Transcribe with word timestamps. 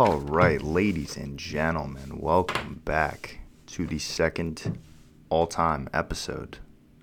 All 0.00 0.16
right, 0.16 0.62
ladies 0.62 1.18
and 1.18 1.38
gentlemen, 1.38 2.20
welcome 2.20 2.80
back 2.86 3.40
to 3.66 3.86
the 3.86 3.98
second 3.98 4.78
all 5.28 5.46
time 5.46 5.90
episode 5.92 6.56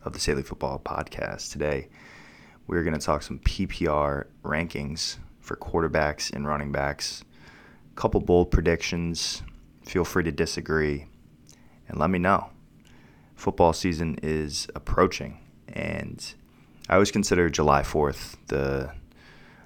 of 0.03 0.13
the 0.13 0.19
Saley 0.19 0.41
Football 0.41 0.81
Podcast. 0.83 1.51
Today, 1.51 1.89
we're 2.65 2.81
going 2.81 2.95
to 2.95 3.05
talk 3.05 3.21
some 3.21 3.37
PPR 3.37 4.25
rankings 4.43 5.17
for 5.39 5.55
quarterbacks 5.55 6.33
and 6.33 6.47
running 6.47 6.71
backs, 6.71 7.23
a 7.91 7.95
couple 7.95 8.19
bold 8.19 8.49
predictions. 8.49 9.43
Feel 9.85 10.03
free 10.03 10.23
to 10.23 10.31
disagree 10.31 11.05
and 11.87 11.99
let 11.99 12.09
me 12.09 12.17
know. 12.17 12.49
Football 13.35 13.73
season 13.73 14.17
is 14.23 14.67
approaching, 14.73 15.37
and 15.67 16.33
I 16.89 16.95
always 16.95 17.11
consider 17.11 17.47
July 17.47 17.83
4th 17.83 18.37
the 18.47 18.91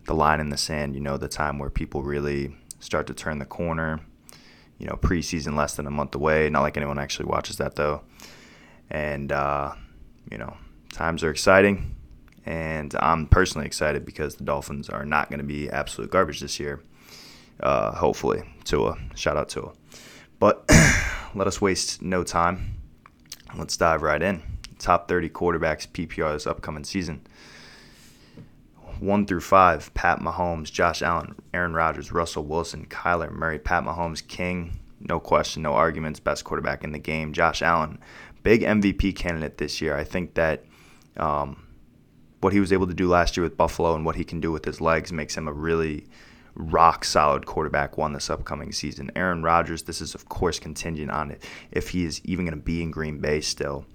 the 0.03 0.15
line 0.15 0.41
in 0.41 0.49
the 0.49 0.57
sand, 0.57 0.95
you 0.95 0.99
know, 0.99 1.15
the 1.15 1.29
time 1.29 1.59
where 1.59 1.69
people 1.69 2.03
really 2.03 2.57
start 2.81 3.07
to 3.07 3.13
turn 3.13 3.39
the 3.39 3.45
corner. 3.45 4.01
You 4.77 4.87
know, 4.87 4.95
preseason 4.95 5.55
less 5.55 5.75
than 5.75 5.87
a 5.87 5.91
month 5.91 6.15
away. 6.15 6.49
Not 6.49 6.61
like 6.61 6.75
anyone 6.75 6.99
actually 6.99 7.27
watches 7.27 7.57
that 7.57 7.75
though. 7.75 8.01
And 8.89 9.31
uh, 9.31 9.73
you 10.29 10.37
know, 10.37 10.57
times 10.91 11.23
are 11.23 11.29
exciting, 11.29 11.95
and 12.45 12.93
I'm 12.99 13.27
personally 13.27 13.67
excited 13.67 14.05
because 14.05 14.35
the 14.35 14.43
Dolphins 14.43 14.89
are 14.89 15.05
not 15.05 15.29
going 15.29 15.39
to 15.39 15.45
be 15.45 15.69
absolute 15.69 16.11
garbage 16.11 16.41
this 16.41 16.59
year. 16.59 16.81
Uh, 17.61 17.93
hopefully, 17.93 18.43
Tua. 18.65 18.97
Shout 19.15 19.37
out 19.37 19.49
Tua. 19.49 19.71
But 20.39 20.69
let 21.35 21.47
us 21.47 21.61
waste 21.61 22.01
no 22.01 22.23
time. 22.23 22.77
Let's 23.55 23.77
dive 23.77 24.01
right 24.01 24.21
in. 24.21 24.41
Top 24.79 25.07
30 25.07 25.29
quarterbacks 25.29 25.87
PPR 25.87 26.33
this 26.33 26.47
upcoming 26.47 26.83
season 26.83 27.21
one 29.01 29.25
through 29.25 29.41
five 29.41 29.91
Pat 29.93 30.19
Mahomes, 30.19 30.71
Josh 30.71 31.01
Allen, 31.01 31.35
Aaron 31.53 31.73
Rodgers, 31.73 32.11
Russell 32.11 32.43
Wilson, 32.43 32.85
Kyler 32.85 33.31
Murray, 33.31 33.57
Pat 33.57 33.83
Mahomes, 33.83 34.25
King, 34.25 34.79
no 34.99 35.19
question, 35.19 35.63
no 35.63 35.73
arguments, 35.73 36.19
best 36.19 36.43
quarterback 36.43 36.83
in 36.83 36.91
the 36.91 36.99
game. 36.99 37.33
Josh 37.33 37.63
Allen, 37.63 37.97
big 38.43 38.61
MVP 38.61 39.15
candidate 39.15 39.57
this 39.57 39.81
year. 39.81 39.97
I 39.97 40.03
think 40.03 40.35
that 40.35 40.63
um, 41.17 41.67
what 42.41 42.53
he 42.53 42.59
was 42.59 42.71
able 42.71 42.87
to 42.87 42.93
do 42.93 43.07
last 43.07 43.35
year 43.35 43.43
with 43.43 43.57
Buffalo 43.57 43.95
and 43.95 44.05
what 44.05 44.15
he 44.15 44.23
can 44.23 44.39
do 44.39 44.51
with 44.51 44.65
his 44.65 44.79
legs 44.79 45.11
makes 45.11 45.35
him 45.35 45.47
a 45.47 45.53
really 45.53 46.05
rock 46.53 47.03
solid 47.03 47.45
quarterback 47.45 47.97
one 47.97 48.13
this 48.13 48.29
upcoming 48.29 48.71
season. 48.71 49.09
Aaron 49.15 49.41
Rodgers, 49.41 49.83
this 49.83 49.99
is 49.99 50.13
of 50.13 50.29
course 50.29 50.59
contingent 50.59 51.09
on 51.09 51.31
it 51.31 51.43
if 51.71 51.89
he 51.89 52.05
is 52.05 52.21
even 52.23 52.45
going 52.45 52.57
to 52.57 52.63
be 52.63 52.83
in 52.83 52.91
Green 52.91 53.17
Bay 53.19 53.41
still. 53.41 53.85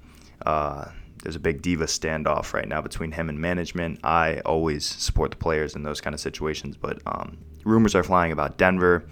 Uh, 0.44 0.86
there's 1.26 1.34
a 1.34 1.40
big 1.40 1.60
diva 1.60 1.86
standoff 1.86 2.52
right 2.52 2.68
now 2.68 2.80
between 2.80 3.10
him 3.10 3.28
and 3.28 3.40
management. 3.40 3.98
I 4.04 4.38
always 4.44 4.86
support 4.86 5.32
the 5.32 5.36
players 5.36 5.74
in 5.74 5.82
those 5.82 6.00
kind 6.00 6.14
of 6.14 6.20
situations, 6.20 6.76
but 6.76 7.02
um, 7.04 7.36
rumors 7.64 7.96
are 7.96 8.04
flying 8.04 8.30
about 8.30 8.58
Denver. 8.58 9.04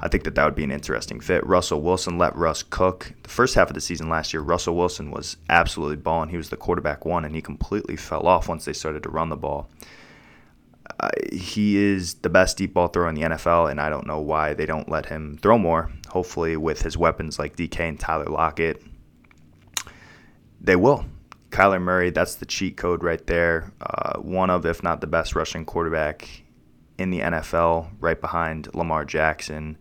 I 0.00 0.08
think 0.08 0.24
that 0.24 0.34
that 0.34 0.44
would 0.44 0.56
be 0.56 0.64
an 0.64 0.72
interesting 0.72 1.20
fit. 1.20 1.46
Russell 1.46 1.80
Wilson 1.80 2.18
let 2.18 2.34
Russ 2.34 2.64
cook. 2.64 3.12
The 3.22 3.28
first 3.28 3.54
half 3.54 3.68
of 3.68 3.74
the 3.74 3.80
season 3.80 4.08
last 4.08 4.34
year, 4.34 4.42
Russell 4.42 4.74
Wilson 4.74 5.12
was 5.12 5.36
absolutely 5.48 5.98
balling. 5.98 6.30
He 6.30 6.36
was 6.36 6.50
the 6.50 6.56
quarterback 6.56 7.04
one, 7.04 7.24
and 7.24 7.32
he 7.32 7.40
completely 7.40 7.94
fell 7.94 8.26
off 8.26 8.48
once 8.48 8.64
they 8.64 8.72
started 8.72 9.04
to 9.04 9.08
run 9.08 9.28
the 9.28 9.36
ball. 9.36 9.70
Uh, 10.98 11.10
he 11.32 11.76
is 11.76 12.14
the 12.14 12.28
best 12.28 12.56
deep 12.56 12.74
ball 12.74 12.88
thrower 12.88 13.08
in 13.08 13.14
the 13.14 13.22
NFL, 13.22 13.70
and 13.70 13.80
I 13.80 13.88
don't 13.88 14.08
know 14.08 14.18
why 14.18 14.52
they 14.52 14.66
don't 14.66 14.88
let 14.88 15.06
him 15.06 15.38
throw 15.40 15.58
more. 15.58 15.92
Hopefully, 16.08 16.56
with 16.56 16.82
his 16.82 16.98
weapons 16.98 17.38
like 17.38 17.54
DK 17.54 17.78
and 17.88 18.00
Tyler 18.00 18.24
Lockett, 18.24 18.82
they 20.60 20.74
will. 20.74 21.04
Kyler 21.52 21.80
Murray, 21.80 22.10
that's 22.10 22.36
the 22.36 22.46
cheat 22.46 22.76
code 22.76 23.04
right 23.04 23.24
there. 23.26 23.72
Uh, 23.80 24.18
one 24.18 24.50
of, 24.50 24.64
if 24.66 24.82
not 24.82 25.00
the 25.00 25.06
best 25.06 25.36
rushing 25.36 25.64
quarterback 25.64 26.28
in 26.98 27.10
the 27.10 27.20
NFL, 27.20 27.90
right 28.00 28.20
behind 28.20 28.74
Lamar 28.74 29.04
Jackson. 29.04 29.76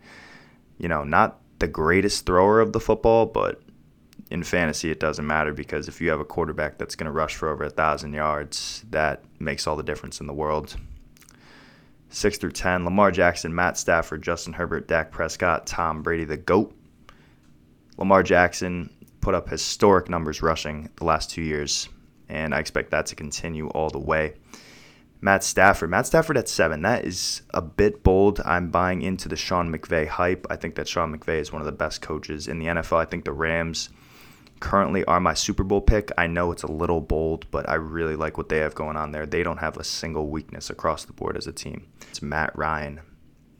You 0.78 0.90
know, 0.90 1.04
not 1.04 1.40
the 1.60 1.68
greatest 1.68 2.26
thrower 2.26 2.60
of 2.60 2.74
the 2.74 2.80
football, 2.80 3.26
but 3.26 3.62
in 4.30 4.44
fantasy, 4.44 4.92
it 4.92 5.00
doesn't 5.00 5.26
matter 5.26 5.54
because 5.54 5.88
if 5.88 6.02
you 6.02 6.10
have 6.10 6.20
a 6.20 6.26
quarterback 6.26 6.78
that's 6.78 6.96
going 6.96 7.06
to 7.06 7.12
rush 7.12 7.36
for 7.36 7.50
over 7.50 7.64
a 7.64 7.70
thousand 7.70 8.14
yards, 8.14 8.84
that 8.90 9.24
makes 9.40 9.66
all 9.66 9.76
the 9.76 9.84
difference 9.84 10.20
in 10.20 10.28
the 10.28 10.34
world. 10.34 10.76
Six 12.10 12.38
through 12.38 12.52
ten: 12.52 12.84
Lamar 12.84 13.12
Jackson, 13.12 13.56
Matt 13.56 13.78
Stafford, 13.78 14.22
Justin 14.22 14.54
Herbert, 14.54 14.88
Dak 14.88 15.12
Prescott, 15.12 15.66
Tom 15.66 16.04
Brady, 16.04 16.26
the 16.26 16.38
goat. 16.38 16.76
Lamar 17.98 18.24
Jackson 18.24 18.90
put 19.22 19.36
up 19.36 19.50
historic 19.50 20.10
numbers 20.10 20.42
rushing 20.42 20.90
the 20.98 21.06
last 21.06 21.30
two 21.30 21.42
years, 21.42 21.88
and 22.28 22.54
I 22.54 22.60
expect 22.60 22.92
that 22.92 23.06
to 23.08 23.16
continue 23.16 23.70
all 23.70 23.90
the 23.90 24.00
way. 24.00 24.34
Matt 25.22 25.44
Stafford. 25.44 25.92
Matt 25.92 26.08
Stafford 26.08 26.38
at 26.38 26.50
seven. 26.50 26.82
That 26.82 27.06
is 27.06 27.44
a 27.52 27.62
bit 27.62 28.04
bold. 28.04 28.42
I'm 28.44 28.72
buying 28.72 29.04
into 29.04 29.30
the 29.30 29.36
Sean 29.36 29.72
McVay 29.72 30.08
hype. 30.08 30.48
I 30.50 30.56
think 30.56 30.74
that 30.76 30.88
Sean 30.88 31.16
McVay 31.16 31.40
is 31.40 31.54
one 31.54 31.62
of 31.62 31.68
the 31.68 31.72
best 31.72 32.02
coaches 32.02 32.48
in 32.48 32.58
the 32.58 32.66
NFL. 32.66 32.98
I 32.98 33.06
think 33.06 33.26
the 33.26 33.32
Rams 33.32 33.90
currently 34.60 35.06
are 35.06 35.20
my 35.20 35.36
Super 35.36 35.64
Bowl 35.64 35.82
pick. 35.82 36.12
I 36.18 36.26
know 36.26 36.52
it's 36.52 36.64
a 36.64 36.72
little 36.72 37.02
bold, 37.02 37.46
but 37.52 37.70
I 37.70 37.76
really 37.76 38.16
like 38.16 38.38
what 38.38 38.50
they 38.50 38.58
have 38.58 38.74
going 38.74 38.98
on 38.98 39.12
there. 39.12 39.28
They 39.28 39.44
don't 39.44 39.58
have 39.60 39.78
a 39.78 39.84
single 39.84 40.28
weakness 40.28 40.72
across 40.72 41.06
the 41.06 41.14
board 41.14 41.38
as 41.38 41.46
a 41.46 41.54
team. 41.54 41.88
It's 42.10 42.24
Matt 42.24 42.58
Ryan 42.58 43.02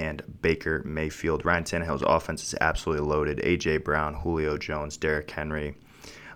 and 0.02 0.24
Baker 0.42 0.82
Mayfield. 0.84 1.46
Ryan 1.46 1.64
Tannehill's 1.64 2.02
offense 2.02 2.44
is 2.44 2.56
absolutely 2.60 3.06
loaded. 3.08 3.40
A.J. 3.44 3.78
Brown, 3.78 4.16
Julio 4.16 4.58
Jones, 4.58 4.98
Derrick 4.98 5.30
Henry. 5.30 5.76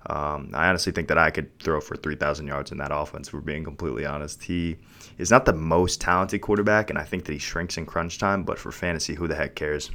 Um, 0.08 0.52
I 0.54 0.68
honestly 0.68 0.92
think 0.92 1.08
that 1.08 1.18
I 1.18 1.32
could 1.32 1.58
throw 1.60 1.82
for 1.82 1.96
3,000 1.96 2.46
yards 2.46 2.72
in 2.72 2.78
that 2.78 2.92
offense, 2.94 3.28
for 3.28 3.42
being 3.42 3.64
completely 3.64 4.06
honest. 4.06 4.44
He 4.44 4.78
is 5.18 5.32
not 5.32 5.46
the 5.46 5.54
most 5.54 6.00
talented 6.00 6.42
quarterback, 6.42 6.92
and 6.92 7.00
I 7.00 7.04
think 7.04 7.26
that 7.26 7.34
he 7.34 7.40
shrinks 7.40 7.78
in 7.78 7.88
crunch 7.88 8.20
time, 8.20 8.44
but 8.44 8.60
for 8.60 8.72
fantasy, 8.72 9.16
who 9.16 9.28
the 9.28 9.36
heck 9.36 9.56
cares? 9.56 9.90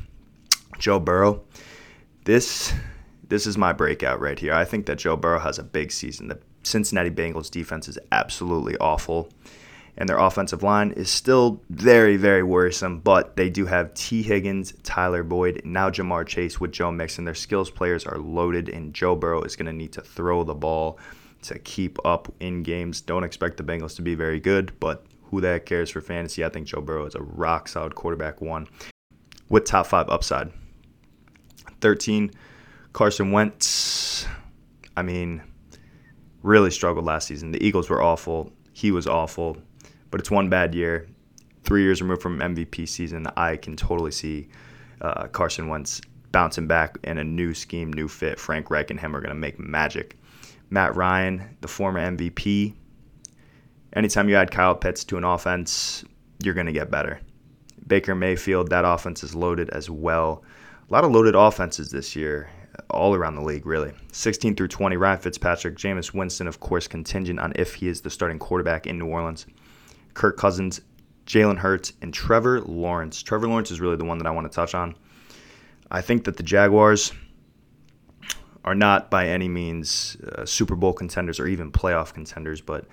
Joe 0.78 0.98
Burrow, 0.98 1.44
this 2.24 2.72
this 3.28 3.46
is 3.46 3.56
my 3.56 3.72
breakout 3.72 4.20
right 4.20 4.38
here. 4.38 4.52
I 4.52 4.64
think 4.64 4.86
that 4.86 4.98
Joe 4.98 5.16
Burrow 5.16 5.38
has 5.38 5.60
a 5.60 5.62
big 5.62 5.92
season. 5.92 6.26
The 6.26 6.40
Cincinnati 6.64 7.10
Bengals 7.10 7.48
defense 7.48 7.88
is 7.88 7.96
absolutely 8.10 8.76
awful 8.78 9.30
and 9.96 10.08
their 10.08 10.18
offensive 10.18 10.62
line 10.62 10.92
is 10.92 11.10
still 11.10 11.62
very, 11.70 12.16
very 12.16 12.42
worrisome. 12.42 13.00
But 13.00 13.36
they 13.36 13.50
do 13.50 13.66
have 13.66 13.92
T. 13.94 14.22
Higgins, 14.22 14.72
Tyler 14.82 15.22
Boyd, 15.22 15.62
now 15.64 15.90
Ja'Marr 15.90 16.26
Chase 16.26 16.60
with 16.60 16.72
Joe 16.72 16.90
Mixon. 16.90 17.24
Their 17.24 17.34
skills 17.34 17.70
players 17.70 18.04
are 18.04 18.18
loaded, 18.18 18.68
and 18.68 18.94
Joe 18.94 19.14
Burrow 19.14 19.42
is 19.42 19.56
going 19.56 19.66
to 19.66 19.72
need 19.72 19.92
to 19.92 20.00
throw 20.00 20.44
the 20.44 20.54
ball 20.54 20.98
to 21.42 21.58
keep 21.58 21.98
up 22.04 22.32
in 22.40 22.62
games. 22.62 23.00
Don't 23.00 23.24
expect 23.24 23.56
the 23.56 23.62
Bengals 23.62 23.96
to 23.96 24.02
be 24.02 24.14
very 24.14 24.40
good, 24.40 24.72
but 24.80 25.04
who 25.24 25.40
that 25.40 25.66
cares 25.66 25.90
for 25.90 26.00
fantasy? 26.00 26.44
I 26.44 26.48
think 26.48 26.66
Joe 26.66 26.80
Burrow 26.80 27.06
is 27.06 27.14
a 27.14 27.22
rock 27.22 27.68
solid 27.68 27.94
quarterback 27.94 28.40
one 28.40 28.66
with 29.48 29.64
top 29.64 29.86
five 29.86 30.08
upside. 30.08 30.52
13, 31.80 32.30
Carson 32.92 33.32
Wentz. 33.32 34.26
I 34.96 35.02
mean, 35.02 35.42
really 36.42 36.70
struggled 36.70 37.06
last 37.06 37.26
season. 37.26 37.52
The 37.52 37.64
Eagles 37.64 37.88
were 37.88 38.02
awful. 38.02 38.52
He 38.72 38.90
was 38.90 39.06
awful 39.06 39.56
but 40.10 40.20
it's 40.20 40.30
one 40.30 40.48
bad 40.48 40.74
year. 40.74 41.08
Three 41.64 41.82
years 41.82 42.00
removed 42.00 42.22
from 42.22 42.38
MVP 42.38 42.88
season, 42.88 43.26
I 43.36 43.56
can 43.56 43.76
totally 43.76 44.10
see 44.10 44.48
uh, 45.00 45.26
Carson 45.28 45.68
Wentz 45.68 46.00
bouncing 46.32 46.66
back 46.66 46.98
in 47.04 47.18
a 47.18 47.24
new 47.24 47.54
scheme, 47.54 47.92
new 47.92 48.08
fit. 48.08 48.38
Frank 48.38 48.70
Reich 48.70 48.90
and 48.90 49.00
him 49.00 49.14
are 49.14 49.20
going 49.20 49.34
to 49.34 49.40
make 49.40 49.58
magic. 49.58 50.16
Matt 50.70 50.94
Ryan, 50.94 51.56
the 51.60 51.68
former 51.68 52.00
MVP. 52.00 52.74
Anytime 53.94 54.28
you 54.28 54.36
add 54.36 54.50
Kyle 54.50 54.74
Pitts 54.74 55.04
to 55.04 55.16
an 55.16 55.24
offense, 55.24 56.04
you're 56.42 56.54
going 56.54 56.66
to 56.66 56.72
get 56.72 56.90
better. 56.90 57.20
Baker 57.86 58.14
Mayfield, 58.14 58.70
that 58.70 58.84
offense 58.84 59.24
is 59.24 59.34
loaded 59.34 59.68
as 59.70 59.90
well. 59.90 60.44
A 60.88 60.92
lot 60.92 61.04
of 61.04 61.10
loaded 61.10 61.34
offenses 61.34 61.90
this 61.90 62.14
year, 62.14 62.48
all 62.88 63.14
around 63.14 63.34
the 63.34 63.42
league, 63.42 63.66
really. 63.66 63.92
16 64.12 64.54
through 64.54 64.68
20, 64.68 64.96
Ryan 64.96 65.18
Fitzpatrick, 65.18 65.76
Jameis 65.76 66.14
Winston, 66.14 66.46
of 66.46 66.60
course, 66.60 66.86
contingent 66.86 67.40
on 67.40 67.52
if 67.56 67.74
he 67.74 67.88
is 67.88 68.00
the 68.00 68.10
starting 68.10 68.38
quarterback 68.38 68.86
in 68.86 68.98
New 68.98 69.06
Orleans. 69.06 69.46
Kirk 70.14 70.36
Cousins, 70.36 70.80
Jalen 71.26 71.58
Hurts, 71.58 71.92
and 72.02 72.12
Trevor 72.12 72.60
Lawrence. 72.60 73.22
Trevor 73.22 73.48
Lawrence 73.48 73.70
is 73.70 73.80
really 73.80 73.96
the 73.96 74.04
one 74.04 74.18
that 74.18 74.26
I 74.26 74.30
want 74.30 74.50
to 74.50 74.54
touch 74.54 74.74
on. 74.74 74.96
I 75.90 76.00
think 76.00 76.24
that 76.24 76.36
the 76.36 76.42
Jaguars 76.42 77.12
are 78.64 78.74
not 78.74 79.10
by 79.10 79.26
any 79.26 79.48
means 79.48 80.16
uh, 80.36 80.44
Super 80.44 80.76
Bowl 80.76 80.92
contenders 80.92 81.40
or 81.40 81.46
even 81.46 81.72
playoff 81.72 82.12
contenders, 82.12 82.60
but 82.60 82.86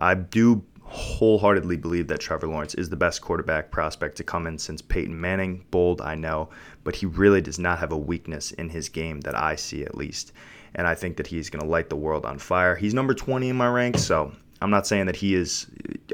I 0.00 0.14
do 0.14 0.64
wholeheartedly 0.82 1.76
believe 1.76 2.08
that 2.08 2.18
Trevor 2.18 2.48
Lawrence 2.48 2.74
is 2.74 2.88
the 2.88 2.96
best 2.96 3.20
quarterback 3.20 3.70
prospect 3.70 4.16
to 4.16 4.24
come 4.24 4.46
in 4.46 4.58
since 4.58 4.80
Peyton 4.80 5.18
Manning. 5.18 5.64
Bold, 5.70 6.00
I 6.00 6.14
know, 6.14 6.48
but 6.82 6.96
he 6.96 7.06
really 7.06 7.40
does 7.40 7.58
not 7.58 7.78
have 7.78 7.92
a 7.92 7.96
weakness 7.96 8.52
in 8.52 8.70
his 8.70 8.88
game 8.88 9.20
that 9.20 9.36
I 9.36 9.56
see 9.56 9.84
at 9.84 9.96
least. 9.96 10.32
And 10.74 10.86
I 10.86 10.94
think 10.94 11.16
that 11.16 11.26
he's 11.26 11.50
going 11.50 11.62
to 11.62 11.68
light 11.68 11.90
the 11.90 11.96
world 11.96 12.24
on 12.24 12.38
fire. 12.38 12.74
He's 12.74 12.94
number 12.94 13.14
20 13.14 13.50
in 13.50 13.56
my 13.56 13.68
rank, 13.68 13.98
so 13.98 14.32
I'm 14.62 14.70
not 14.70 14.86
saying 14.86 15.06
that 15.06 15.16
he 15.16 15.34
is 15.34 15.66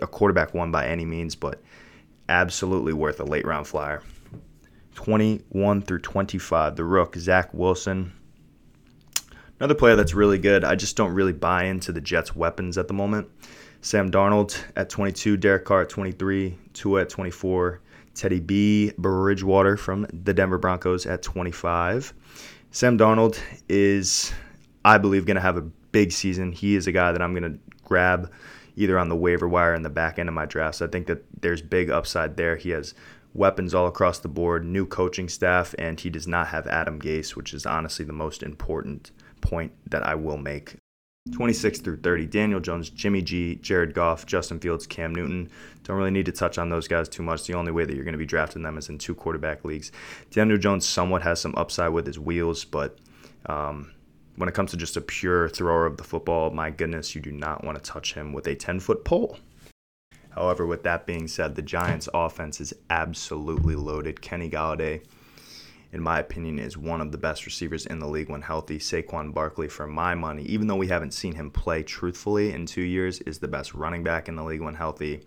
a 0.02 0.06
quarterback 0.06 0.54
one 0.54 0.70
by 0.70 0.86
any 0.86 1.04
means, 1.04 1.34
but 1.34 1.62
absolutely 2.28 2.92
worth 2.92 3.20
a 3.20 3.24
late 3.24 3.46
round 3.46 3.66
flyer. 3.66 4.02
21 4.94 5.82
through 5.82 5.98
25, 5.98 6.76
the 6.76 6.84
rook, 6.84 7.16
Zach 7.16 7.52
Wilson. 7.52 8.12
Another 9.58 9.74
player 9.74 9.96
that's 9.96 10.14
really 10.14 10.38
good. 10.38 10.64
I 10.64 10.74
just 10.74 10.96
don't 10.96 11.12
really 11.12 11.32
buy 11.32 11.64
into 11.64 11.92
the 11.92 12.00
Jets' 12.00 12.34
weapons 12.34 12.76
at 12.78 12.88
the 12.88 12.94
moment. 12.94 13.28
Sam 13.80 14.10
Darnold 14.10 14.58
at 14.76 14.88
22, 14.88 15.36
Derek 15.36 15.64
Carr 15.64 15.82
at 15.82 15.88
23, 15.90 16.56
Tua 16.72 17.02
at 17.02 17.08
24, 17.08 17.80
Teddy 18.14 18.40
B. 18.40 18.92
Bridgewater 18.96 19.76
from 19.76 20.06
the 20.10 20.32
Denver 20.32 20.58
Broncos 20.58 21.06
at 21.06 21.22
25. 21.22 22.14
Sam 22.70 22.98
Darnold 22.98 23.38
is, 23.68 24.32
I 24.84 24.98
believe, 24.98 25.26
going 25.26 25.36
to 25.36 25.40
have 25.40 25.56
a 25.56 25.62
big 25.62 26.12
season. 26.12 26.50
He 26.50 26.76
is 26.76 26.86
a 26.86 26.92
guy 26.92 27.12
that 27.12 27.22
I'm 27.22 27.34
going 27.34 27.52
to 27.52 27.58
grab 27.84 28.32
either 28.76 28.98
on 28.98 29.08
the 29.08 29.16
waiver 29.16 29.48
wire 29.48 29.74
in 29.74 29.82
the 29.82 29.90
back 29.90 30.18
end 30.18 30.28
of 30.28 30.34
my 30.34 30.46
drafts. 30.46 30.82
I 30.82 30.86
think 30.86 31.06
that 31.06 31.24
there's 31.40 31.62
big 31.62 31.90
upside 31.90 32.36
there. 32.36 32.56
He 32.56 32.70
has 32.70 32.94
weapons 33.32 33.74
all 33.74 33.86
across 33.86 34.18
the 34.18 34.28
board, 34.28 34.64
new 34.64 34.86
coaching 34.86 35.28
staff, 35.28 35.74
and 35.78 35.98
he 35.98 36.10
does 36.10 36.26
not 36.26 36.48
have 36.48 36.66
Adam 36.66 37.00
Gase, 37.00 37.36
which 37.36 37.52
is 37.52 37.66
honestly 37.66 38.04
the 38.04 38.12
most 38.12 38.42
important 38.42 39.10
point 39.40 39.72
that 39.90 40.06
I 40.06 40.14
will 40.14 40.38
make. 40.38 40.76
26 41.32 41.80
through 41.80 41.96
30, 41.96 42.26
Daniel 42.26 42.60
Jones, 42.60 42.90
Jimmy 42.90 43.22
G, 43.22 43.56
Jared 43.56 43.94
Goff, 43.94 44.26
Justin 44.26 44.60
Fields, 44.60 44.86
Cam 44.86 45.14
Newton. 45.14 45.50
Don't 45.82 45.96
really 45.96 46.10
need 46.10 46.26
to 46.26 46.32
touch 46.32 46.58
on 46.58 46.68
those 46.68 46.86
guys 46.86 47.08
too 47.08 47.22
much. 47.22 47.46
The 47.46 47.54
only 47.54 47.72
way 47.72 47.86
that 47.86 47.94
you're 47.94 48.04
going 48.04 48.12
to 48.12 48.18
be 48.18 48.26
drafting 48.26 48.62
them 48.62 48.76
is 48.76 48.90
in 48.90 48.98
two 48.98 49.14
quarterback 49.14 49.64
leagues. 49.64 49.90
Daniel 50.30 50.58
Jones 50.58 50.86
somewhat 50.86 51.22
has 51.22 51.40
some 51.40 51.54
upside 51.56 51.92
with 51.92 52.06
his 52.06 52.18
wheels, 52.18 52.64
but 52.64 52.98
um, 53.46 53.90
when 54.36 54.48
it 54.48 54.54
comes 54.54 54.70
to 54.72 54.76
just 54.76 54.96
a 54.96 55.00
pure 55.00 55.48
thrower 55.48 55.86
of 55.86 55.96
the 55.96 56.04
football, 56.04 56.50
my 56.50 56.70
goodness, 56.70 57.14
you 57.14 57.20
do 57.20 57.32
not 57.32 57.64
want 57.64 57.76
to 57.76 57.90
touch 57.90 58.14
him 58.14 58.32
with 58.32 58.46
a 58.46 58.54
10 58.54 58.80
foot 58.80 59.04
pole. 59.04 59.38
However, 60.30 60.66
with 60.66 60.82
that 60.82 61.06
being 61.06 61.28
said, 61.28 61.54
the 61.54 61.62
Giants' 61.62 62.08
offense 62.12 62.60
is 62.60 62.74
absolutely 62.90 63.76
loaded. 63.76 64.20
Kenny 64.20 64.50
Golladay 64.50 65.02
in 65.94 66.02
my 66.02 66.18
opinion, 66.18 66.58
is 66.58 66.76
one 66.76 67.00
of 67.00 67.12
the 67.12 67.18
best 67.18 67.46
receivers 67.46 67.86
in 67.86 68.00
the 68.00 68.08
league 68.08 68.28
when 68.28 68.42
healthy. 68.42 68.78
Saquon 68.78 69.32
Barkley, 69.32 69.68
for 69.68 69.86
my 69.86 70.12
money, 70.16 70.42
even 70.42 70.66
though 70.66 70.74
we 70.74 70.88
haven't 70.88 71.14
seen 71.14 71.36
him 71.36 71.52
play 71.52 71.84
truthfully 71.84 72.52
in 72.52 72.66
two 72.66 72.82
years, 72.82 73.20
is 73.20 73.38
the 73.38 73.46
best 73.46 73.74
running 73.74 74.02
back 74.02 74.28
in 74.28 74.34
the 74.34 74.42
league 74.42 74.60
when 74.60 74.74
healthy. 74.74 75.22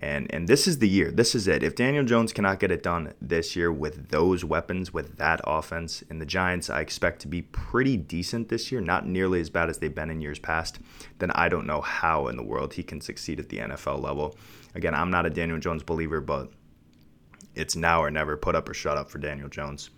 And 0.00 0.32
and 0.32 0.46
this 0.46 0.68
is 0.68 0.78
the 0.78 0.88
year. 0.88 1.10
This 1.10 1.34
is 1.34 1.48
it. 1.48 1.64
If 1.64 1.74
Daniel 1.74 2.04
Jones 2.04 2.32
cannot 2.32 2.60
get 2.60 2.70
it 2.70 2.84
done 2.84 3.14
this 3.20 3.56
year 3.56 3.72
with 3.72 4.10
those 4.10 4.44
weapons, 4.44 4.92
with 4.92 5.16
that 5.16 5.40
offense, 5.44 6.04
and 6.08 6.20
the 6.20 6.26
Giants, 6.26 6.70
I 6.70 6.80
expect 6.80 7.20
to 7.22 7.28
be 7.28 7.42
pretty 7.42 7.96
decent 7.96 8.48
this 8.48 8.70
year, 8.70 8.80
not 8.80 9.06
nearly 9.06 9.40
as 9.40 9.50
bad 9.50 9.68
as 9.68 9.78
they've 9.78 9.94
been 9.94 10.10
in 10.10 10.20
years 10.20 10.38
past, 10.38 10.78
then 11.18 11.32
I 11.32 11.48
don't 11.48 11.66
know 11.66 11.80
how 11.80 12.28
in 12.28 12.36
the 12.36 12.44
world 12.44 12.74
he 12.74 12.84
can 12.84 13.00
succeed 13.00 13.40
at 13.40 13.48
the 13.48 13.58
NFL 13.58 14.00
level. 14.00 14.36
Again, 14.76 14.94
I'm 14.94 15.10
not 15.10 15.26
a 15.26 15.30
Daniel 15.30 15.58
Jones 15.58 15.82
believer, 15.82 16.20
but 16.20 16.52
it's 17.56 17.74
now 17.74 18.00
or 18.00 18.10
never. 18.10 18.36
Put 18.36 18.54
up 18.54 18.68
or 18.68 18.74
shut 18.74 18.96
up 18.96 19.10
for 19.10 19.18
Daniel 19.18 19.48
Jones. 19.48 19.90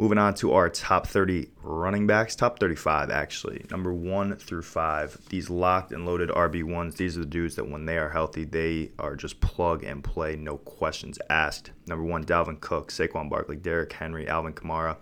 Moving 0.00 0.18
on 0.18 0.34
to 0.34 0.52
our 0.52 0.68
top 0.68 1.08
30 1.08 1.50
running 1.60 2.06
backs, 2.06 2.36
top 2.36 2.60
35 2.60 3.10
actually, 3.10 3.66
number 3.68 3.92
one 3.92 4.36
through 4.36 4.62
five. 4.62 5.18
These 5.28 5.50
locked 5.50 5.90
and 5.90 6.06
loaded 6.06 6.28
RB1s, 6.28 6.94
these 6.94 7.16
are 7.16 7.20
the 7.20 7.26
dudes 7.26 7.56
that 7.56 7.68
when 7.68 7.84
they 7.84 7.98
are 7.98 8.08
healthy, 8.08 8.44
they 8.44 8.92
are 9.00 9.16
just 9.16 9.40
plug 9.40 9.82
and 9.82 10.04
play, 10.04 10.36
no 10.36 10.58
questions 10.58 11.18
asked. 11.28 11.72
Number 11.88 12.04
one, 12.04 12.24
Dalvin 12.24 12.60
Cook, 12.60 12.92
Saquon 12.92 13.28
Barkley, 13.28 13.56
Derrick 13.56 13.92
Henry, 13.92 14.28
Alvin 14.28 14.52
Kamara, 14.52 14.98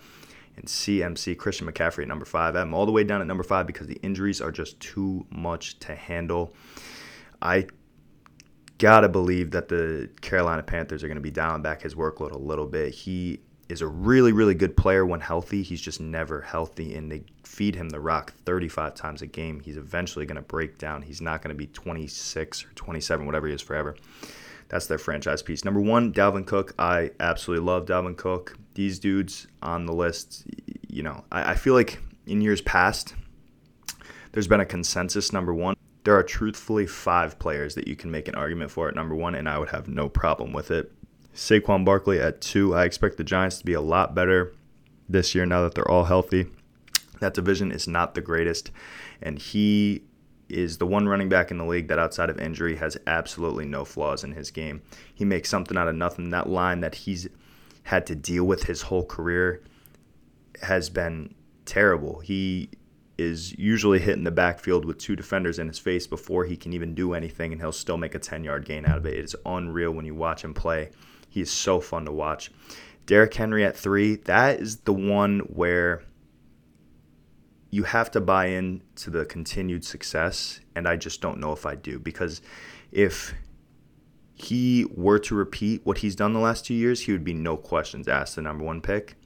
and 0.57 0.65
CMC, 0.65 1.37
Christian 1.37 1.71
McCaffrey 1.71 2.03
at 2.03 2.09
number 2.09 2.25
five. 2.25 2.57
I'm 2.57 2.73
all 2.73 2.87
the 2.87 2.93
way 2.93 3.05
down 3.05 3.21
at 3.21 3.27
number 3.27 3.45
five 3.45 3.67
because 3.67 3.89
the 3.89 4.01
injuries 4.03 4.41
are 4.41 4.51
just 4.51 4.81
too 4.81 5.27
much 5.29 5.79
to 5.81 5.95
handle. 5.95 6.55
I 7.43 7.67
gotta 8.79 9.11
believe 9.11 9.51
that 9.51 9.69
the 9.69 10.09
Carolina 10.23 10.63
Panthers 10.63 11.05
are 11.05 11.09
going 11.09 11.17
to 11.17 11.23
be 11.23 11.31
dialing 11.31 11.61
back 11.61 11.83
his 11.83 11.95
workload 11.95 12.33
a 12.33 12.39
little 12.39 12.67
bit. 12.67 12.95
He 12.95 13.41
is 13.69 13.81
a 13.81 13.87
really, 13.87 14.33
really 14.33 14.55
good 14.55 14.77
player 14.77 15.05
when 15.05 15.21
healthy. 15.21 15.63
He's 15.63 15.81
just 15.81 16.01
never 16.01 16.41
healthy, 16.41 16.95
and 16.95 17.11
they 17.11 17.25
feed 17.45 17.75
him 17.75 17.89
the 17.89 18.01
rock 18.01 18.33
35 18.45 18.95
times 18.95 19.23
a 19.23 19.27
game. 19.27 19.61
He's 19.61 19.77
eventually 19.77 20.27
going 20.27 20.37
to 20.37 20.43
break 20.43 20.79
down. 20.79 21.03
He's 21.03 21.21
not 21.21 21.43
going 21.43 21.55
to 21.55 21.59
be 21.59 21.67
26 21.67 22.65
or 22.65 22.69
27, 22.75 23.27
whatever 23.27 23.49
he 23.49 23.55
is 23.55 23.63
forever. 23.63 23.97
That's 24.69 24.87
their 24.87 24.99
franchise 24.99 25.43
piece. 25.43 25.65
Number 25.65 25.81
one, 25.81 26.13
Dalvin 26.13 26.47
Cook. 26.47 26.75
I 26.79 27.13
absolutely 27.21 27.65
love 27.65 27.87
Dalvin 27.87 28.17
Cook. 28.17 28.57
These 28.75 28.99
dudes 28.99 29.47
on 29.63 29.87
the 29.87 29.93
list, 29.93 30.45
you 30.89 31.03
know, 31.03 31.25
I, 31.31 31.53
I 31.53 31.55
feel 31.55 31.75
like 31.75 31.99
in 32.27 32.41
years 32.41 32.61
past, 32.61 33.15
there's 34.33 34.49
been 34.49 34.61
a 34.61 34.67
consensus 34.67 35.33
number 35.33 35.55
one 35.55 35.77
there 36.07 36.17
are 36.17 36.23
truthfully 36.23 36.87
five 36.87 37.37
players 37.41 37.75
that 37.75 37.89
you 37.89 37.97
can 37.97 38.13
make 38.13 38.29
an 38.29 38.37
argument 38.37 38.71
for 38.71 38.87
at 38.89 38.95
number 38.95 39.17
one, 39.17 39.35
and 39.35 39.49
I 39.49 39.59
would 39.59 39.71
have 39.71 39.89
no 39.89 40.09
problem 40.09 40.53
with 40.53 40.71
it. 40.71 40.93
Saquon 41.37 41.85
Barkley 41.85 42.19
at 42.19 42.41
two. 42.41 42.75
I 42.75 42.85
expect 42.85 43.19
the 43.19 43.25
Giants 43.25 43.59
to 43.59 43.65
be 43.65 43.75
a 43.75 43.81
lot 43.81 44.15
better 44.15 44.55
this 45.09 45.35
year 45.35 45.45
now 45.45 45.63
that 45.63 45.75
they're 45.75 45.89
all 45.89 46.05
healthy. 46.05 46.47
That 47.21 47.35
division 47.35 47.71
is 47.71 47.87
not 47.87 48.15
the 48.15 48.21
greatest, 48.23 48.71
and 49.23 49.39
he 49.39 50.03
is 50.49 50.79
the 50.79 50.87
one 50.87 51.09
running 51.09 51.29
back 51.29 51.51
in 51.51 51.59
the 51.59 51.65
league 51.65 51.89
that 51.89 51.99
outside 51.99 52.31
of 52.31 52.39
injury 52.39 52.77
has 52.77 52.97
absolutely 53.07 53.67
no 53.67 53.85
flaws 53.85 54.25
in 54.25 54.33
his 54.33 54.51
game. 54.51 54.81
He 55.15 55.25
makes 55.25 55.51
something 55.51 55.77
out 55.77 55.89
of 55.89 55.95
nothing. 55.95 56.31
That 56.31 56.49
line 56.49 56.81
that 56.81 56.95
he's 56.95 57.29
had 57.83 58.07
to 58.07 58.15
deal 58.15 58.45
with 58.45 58.65
his 58.65 58.83
whole 58.83 59.05
career 59.05 59.63
has 60.63 60.89
been 60.89 61.35
terrible. 61.67 62.21
He 62.21 62.71
is 63.19 63.59
usually 63.59 63.99
hit 63.99 64.17
in 64.17 64.25
the 64.25 64.31
backfield 64.31 64.85
with 64.85 64.99
two 64.99 65.17
defenders 65.17 65.59
in 65.59 65.69
his 65.69 65.79
face 65.79 66.07
before 66.07 66.45
he 66.45 66.57
can 66.57 66.73
even 66.73 66.95
do 66.95 67.13
anything, 67.13 67.53
and 67.53 67.61
he'll 67.61 67.73
still 67.73 67.99
make 67.99 68.15
a 68.15 68.19
10 68.19 68.43
yard 68.43 68.65
gain 68.65 68.87
out 68.87 68.99
of 68.99 69.07
it. 69.07 69.15
It 69.15 69.25
is 69.25 69.37
unreal 69.45 69.91
when 69.91 70.07
you 70.07 70.15
watch 70.15 70.43
him 70.43 70.55
play. 70.55 70.91
He 71.37 71.43
is 71.43 71.51
so 71.51 71.81
fun 71.81 72.07
to 72.07 72.13
watch. 72.13 72.51
Derrick 73.05 73.35
Henry 73.35 73.63
at 73.63 73.77
three, 73.77 74.17
that 74.17 74.59
is 74.59 74.79
the 74.79 74.95
one 74.95 75.41
where 75.41 76.03
you 77.71 77.83
have 77.83 78.11
to 78.13 78.21
buy 78.21 78.47
in 78.47 78.83
to 78.97 79.11
the 79.11 79.27
continued 79.27 79.85
success, 79.85 80.61
and 80.75 80.89
I 80.89 80.97
just 80.97 81.21
don't 81.21 81.39
know 81.39 81.53
if 81.53 81.67
I 81.67 81.75
do 81.75 81.99
because 81.99 82.41
if 82.91 83.35
he 84.35 84.87
were 84.95 85.19
to 85.19 85.35
repeat 85.35 85.83
what 85.85 85.99
he's 85.99 86.17
done 86.17 86.33
the 86.33 86.41
last 86.41 86.65
two 86.65 86.75
years, 86.75 87.03
he 87.03 87.13
would 87.13 87.25
be 87.25 87.35
no 87.35 87.57
questions 87.59 88.09
asked 88.09 88.37
the 88.37 88.43
number 88.43 88.65
one 88.65 88.81
pick 88.81 89.17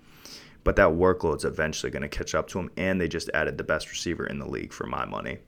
but 0.64 0.76
that 0.76 0.88
workload's 0.88 1.44
eventually 1.44 1.90
going 1.90 2.02
to 2.02 2.08
catch 2.08 2.34
up 2.34 2.48
to 2.48 2.58
him. 2.58 2.70
And 2.76 3.00
they 3.00 3.08
just 3.08 3.30
added 3.32 3.56
the 3.56 3.64
best 3.64 3.90
receiver 3.90 4.26
in 4.26 4.38
the 4.38 4.46
league 4.48 4.72
for 4.72 4.86
my 4.86 5.04
money. 5.04 5.38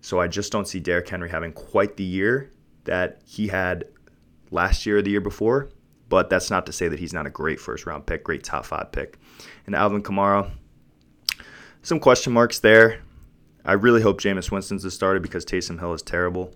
So 0.00 0.20
I 0.20 0.28
just 0.28 0.52
don't 0.52 0.68
see 0.68 0.78
Derrick 0.78 1.08
Henry 1.08 1.30
having 1.30 1.52
quite 1.52 1.96
the 1.96 2.04
year 2.04 2.52
that 2.84 3.22
he 3.24 3.48
had 3.48 3.86
last 4.50 4.86
year 4.86 4.98
or 4.98 5.02
the 5.02 5.10
year 5.10 5.20
before. 5.20 5.70
But 6.12 6.28
that's 6.28 6.50
not 6.50 6.66
to 6.66 6.72
say 6.72 6.88
that 6.88 6.98
he's 6.98 7.14
not 7.14 7.26
a 7.26 7.30
great 7.30 7.58
first 7.58 7.86
round 7.86 8.04
pick, 8.04 8.22
great 8.22 8.44
top 8.44 8.66
five 8.66 8.92
pick. 8.92 9.18
And 9.64 9.74
Alvin 9.74 10.02
Kamara, 10.02 10.50
some 11.80 11.98
question 11.98 12.34
marks 12.34 12.58
there. 12.58 13.00
I 13.64 13.72
really 13.72 14.02
hope 14.02 14.20
Jameis 14.20 14.50
Winston's 14.50 14.82
the 14.82 14.90
starter 14.90 15.20
because 15.20 15.46
Taysom 15.46 15.80
Hill 15.80 15.94
is 15.94 16.02
terrible. 16.02 16.52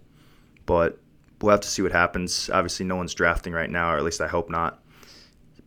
But 0.67 1.01
we'll 1.41 1.53
have 1.53 1.63
to 1.63 1.69
see 1.69 1.81
what 1.81 1.93
happens. 1.93 2.51
Obviously, 2.53 2.85
no 2.85 2.97
one's 2.97 3.15
drafting 3.15 3.55
right 3.55 3.71
now, 3.71 3.95
or 3.95 3.97
at 3.97 4.05
least 4.05 4.21
I 4.21 4.29
hope 4.29 4.51
not. 4.51 4.83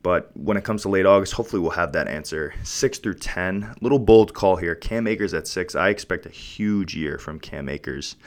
But 0.03 0.29
when 0.37 0.55
it 0.55 0.63
comes 0.63 0.83
to 0.83 0.89
late 0.89 1.07
August, 1.07 1.33
hopefully 1.33 1.59
we'll 1.59 1.71
have 1.71 1.93
that 1.93 2.07
answer. 2.07 2.53
Six 2.61 2.99
through 2.99 3.15
10. 3.15 3.73
Little 3.81 3.97
bold 3.97 4.35
call 4.35 4.57
here. 4.57 4.75
Cam 4.75 5.07
Akers 5.07 5.33
at 5.33 5.47
six. 5.47 5.73
I 5.73 5.89
expect 5.89 6.27
a 6.27 6.29
huge 6.29 6.95
year 6.95 7.17
from 7.17 7.39
Cam 7.39 7.67
Akers. 7.67 8.17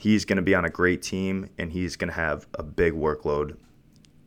He's 0.00 0.24
going 0.24 0.38
to 0.38 0.42
be 0.42 0.56
on 0.56 0.64
a 0.64 0.70
great 0.70 1.02
team 1.02 1.50
and 1.56 1.70
he's 1.70 1.94
going 1.94 2.08
to 2.10 2.16
have 2.16 2.48
a 2.54 2.64
big 2.64 2.94
workload. 2.94 3.56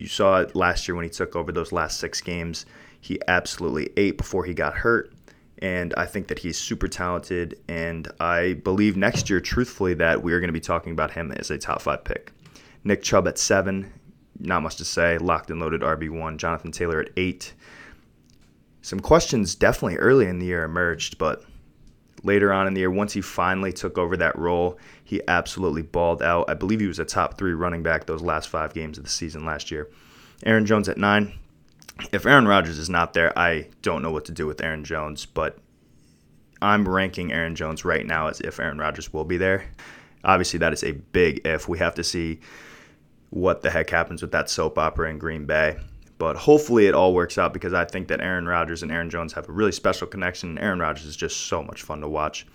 You 0.02 0.08
saw 0.08 0.42
it 0.42 0.56
last 0.56 0.88
year 0.88 0.96
when 0.96 1.04
he 1.04 1.12
took 1.12 1.36
over 1.36 1.52
those 1.52 1.72
last 1.72 2.00
six 2.00 2.22
games. 2.22 2.66
He 3.00 3.20
absolutely 3.28 3.92
ate 3.98 4.18
before 4.18 4.46
he 4.46 4.56
got 4.56 4.74
hurt. 4.74 5.14
And 5.60 5.94
I 5.96 6.08
think 6.08 6.28
that 6.30 6.40
he's 6.40 6.58
super 6.58 6.88
talented. 6.88 7.60
And 7.68 8.08
I 8.20 8.54
believe 8.54 8.98
next 8.98 9.30
year, 9.30 9.40
truthfully, 9.40 9.94
that 9.94 10.24
we 10.24 10.34
are 10.34 10.40
going 10.40 10.48
to 10.48 10.54
be 10.54 10.60
talking 10.60 10.92
about 10.92 11.12
him 11.12 11.32
as 11.32 11.52
a 11.52 11.58
top 11.60 11.84
five 11.84 12.04
pick. 12.04 12.32
Nick 12.84 13.04
Chubb 13.04 13.28
at 13.28 13.38
seven 13.38 13.94
not 14.40 14.64
much 14.64 14.78
to 14.78 14.86
say. 14.86 15.20
Locked 15.20 15.52
and 15.52 15.60
loaded 15.60 15.82
RB1. 15.82 16.38
Jonathan 16.38 16.72
Taylor 16.72 17.02
at 17.02 17.10
eight. 17.16 17.54
Some 18.82 19.00
questions 19.00 19.54
definitely 19.54 19.98
early 19.98 20.26
in 20.26 20.40
the 20.40 20.48
year 20.48 20.64
emerged, 20.64 21.20
but 21.20 21.44
later 22.24 22.52
on 22.52 22.66
in 22.66 22.74
the 22.74 22.80
year, 22.80 22.90
once 22.90 23.14
he 23.14 23.22
finally 23.22 23.72
took 23.72 24.00
over 24.00 24.18
that 24.18 24.36
role, 24.38 24.80
he 25.12 25.22
absolutely 25.28 25.82
balled 25.82 26.24
out. 26.24 26.50
I 26.50 26.54
believe 26.54 26.80
he 26.80 26.88
was 26.88 26.98
a 26.98 27.04
top 27.04 27.38
three 27.38 27.52
running 27.52 27.84
back 27.84 28.06
those 28.06 28.22
last 28.22 28.48
five 28.48 28.74
games 28.74 28.98
of 28.98 29.04
the 29.04 29.10
season 29.10 29.44
last 29.44 29.70
year. 29.70 29.90
Aaron 30.46 30.66
Jones 30.66 30.88
at 30.88 30.98
nine. 30.98 31.34
If 32.14 32.26
Aaron 32.26 32.48
Rodgers 32.48 32.78
is 32.78 32.90
not 32.90 33.14
there, 33.14 33.38
I 33.38 33.68
don't 33.82 34.04
know 34.04 34.12
what 34.12 34.24
to 34.26 34.32
do 34.32 34.48
with 34.48 34.62
Aaron 34.62 34.86
Jones, 34.86 35.26
but 35.26 35.58
I'm 36.62 36.88
ranking 36.88 37.34
Aaron 37.34 37.56
Jones 37.56 37.84
right 37.84 38.06
now 38.06 38.28
as 38.28 38.40
if 38.40 38.58
Aaron 38.58 38.78
Rodgers 38.78 39.12
will 39.12 39.26
be 39.26 39.36
there. 39.36 39.66
Obviously, 40.24 40.60
that 40.60 40.72
is 40.72 40.82
a 40.82 40.94
big 40.94 41.46
if. 41.46 41.68
We 41.68 41.78
have 41.80 41.96
to 41.96 42.06
see 42.06 42.40
what 43.32 43.64
the 43.64 43.70
heck 43.70 43.90
happens 43.90 44.22
with 44.22 44.32
that 44.32 44.50
soap 44.50 44.78
opera 44.78 45.10
in 45.10 45.20
Green 45.20 45.46
Bay. 45.46 45.78
But 46.20 46.38
hopefully 46.38 46.88
it 46.88 46.96
all 46.96 47.14
works 47.14 47.38
out 47.38 47.52
because 47.52 47.74
I 47.74 47.84
think 47.84 48.08
that 48.08 48.22
Aaron 48.22 48.48
Rodgers 48.48 48.82
and 48.82 48.94
Aaron 48.94 49.10
Jones 49.10 49.34
have 49.34 49.50
a 49.50 49.52
really 49.52 49.74
special 49.74 50.08
connection. 50.08 50.58
Aaron 50.58 50.80
Rodgers 50.80 51.06
is 51.06 51.18
just 51.18 51.36
so 51.48 51.62
much 51.62 51.82
fun 51.84 52.00
to 52.00 52.08
watch. 52.08 52.48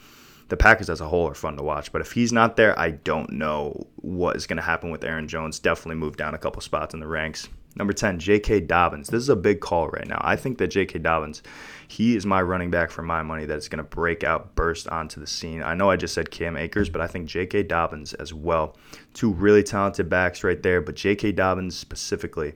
The 0.49 0.57
Packers 0.57 0.89
as 0.89 1.01
a 1.01 1.09
whole 1.09 1.29
are 1.29 1.35
fun 1.35 1.57
to 1.57 1.63
watch, 1.63 1.91
but 1.91 2.01
if 2.01 2.13
he's 2.13 2.33
not 2.33 2.57
there, 2.57 2.79
I 2.79 2.91
don't 2.91 3.33
know 3.33 3.87
what 3.97 4.37
is 4.37 4.47
going 4.47 4.59
to 4.59 4.63
happen 4.63 4.91
with 4.91 5.05
Aaron 5.05 5.27
Jones. 5.27 5.59
Definitely 5.59 5.97
move 5.97 6.17
down 6.17 6.35
a 6.35 6.39
couple 6.39 6.63
spots 6.63 6.95
in 6.95 7.01
the 7.01 7.09
ranks. 7.09 7.49
Number 7.75 7.93
10, 7.93 8.21
J.K. 8.21 8.61
Dobbins. 8.61 9.09
This 9.09 9.23
is 9.23 9.29
a 9.29 9.37
big 9.37 9.61
call 9.61 9.89
right 9.89 10.07
now. 10.07 10.19
I 10.23 10.37
think 10.37 10.57
that 10.59 10.69
J.K. 10.69 11.01
Dobbins, 11.01 11.43
he 11.89 12.17
is 12.17 12.25
my 12.25 12.41
running 12.41 12.71
back 12.71 12.91
for 12.91 13.03
my 13.03 13.23
money 13.23 13.45
that 13.45 13.59
is 13.59 13.69
going 13.69 13.85
to 13.85 13.85
break 13.85 14.25
out, 14.25 14.55
burst 14.55 14.89
onto 14.89 15.21
the 15.21 15.27
scene. 15.27 15.63
I 15.63 15.75
know 15.75 15.91
I 15.91 15.97
just 15.97 16.15
said 16.15 16.31
Cam 16.31 16.57
Akers, 16.57 16.89
but 16.89 17.03
I 17.03 17.07
think 17.07 17.27
J.K. 17.27 17.65
Dobbins 17.65 18.15
as 18.15 18.33
well. 18.33 18.77
Two 19.13 19.33
really 19.33 19.63
talented 19.63 20.09
backs 20.09 20.43
right 20.43 20.63
there, 20.63 20.81
but 20.81 20.95
J.K. 20.95 21.33
Dobbins 21.33 21.77
specifically, 21.77 22.55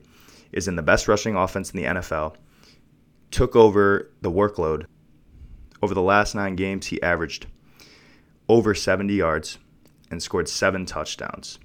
is 0.52 0.68
in 0.68 0.76
the 0.76 0.82
best 0.82 1.06
rushing 1.06 1.36
offense 1.36 1.70
in 1.70 1.76
the 1.76 2.00
NFL, 2.00 2.36
took 3.30 3.54
over 3.54 4.10
the 4.22 4.30
workload. 4.30 4.86
Over 5.82 5.94
the 5.94 6.02
last 6.02 6.34
nine 6.34 6.56
games, 6.56 6.86
he 6.86 7.02
averaged 7.02 7.46
over 8.50 8.74
70 8.74 9.14
yards 9.14 9.58
and 10.10 10.20
scored 10.20 10.48
seven 10.48 10.84
touchdowns. 10.84 11.60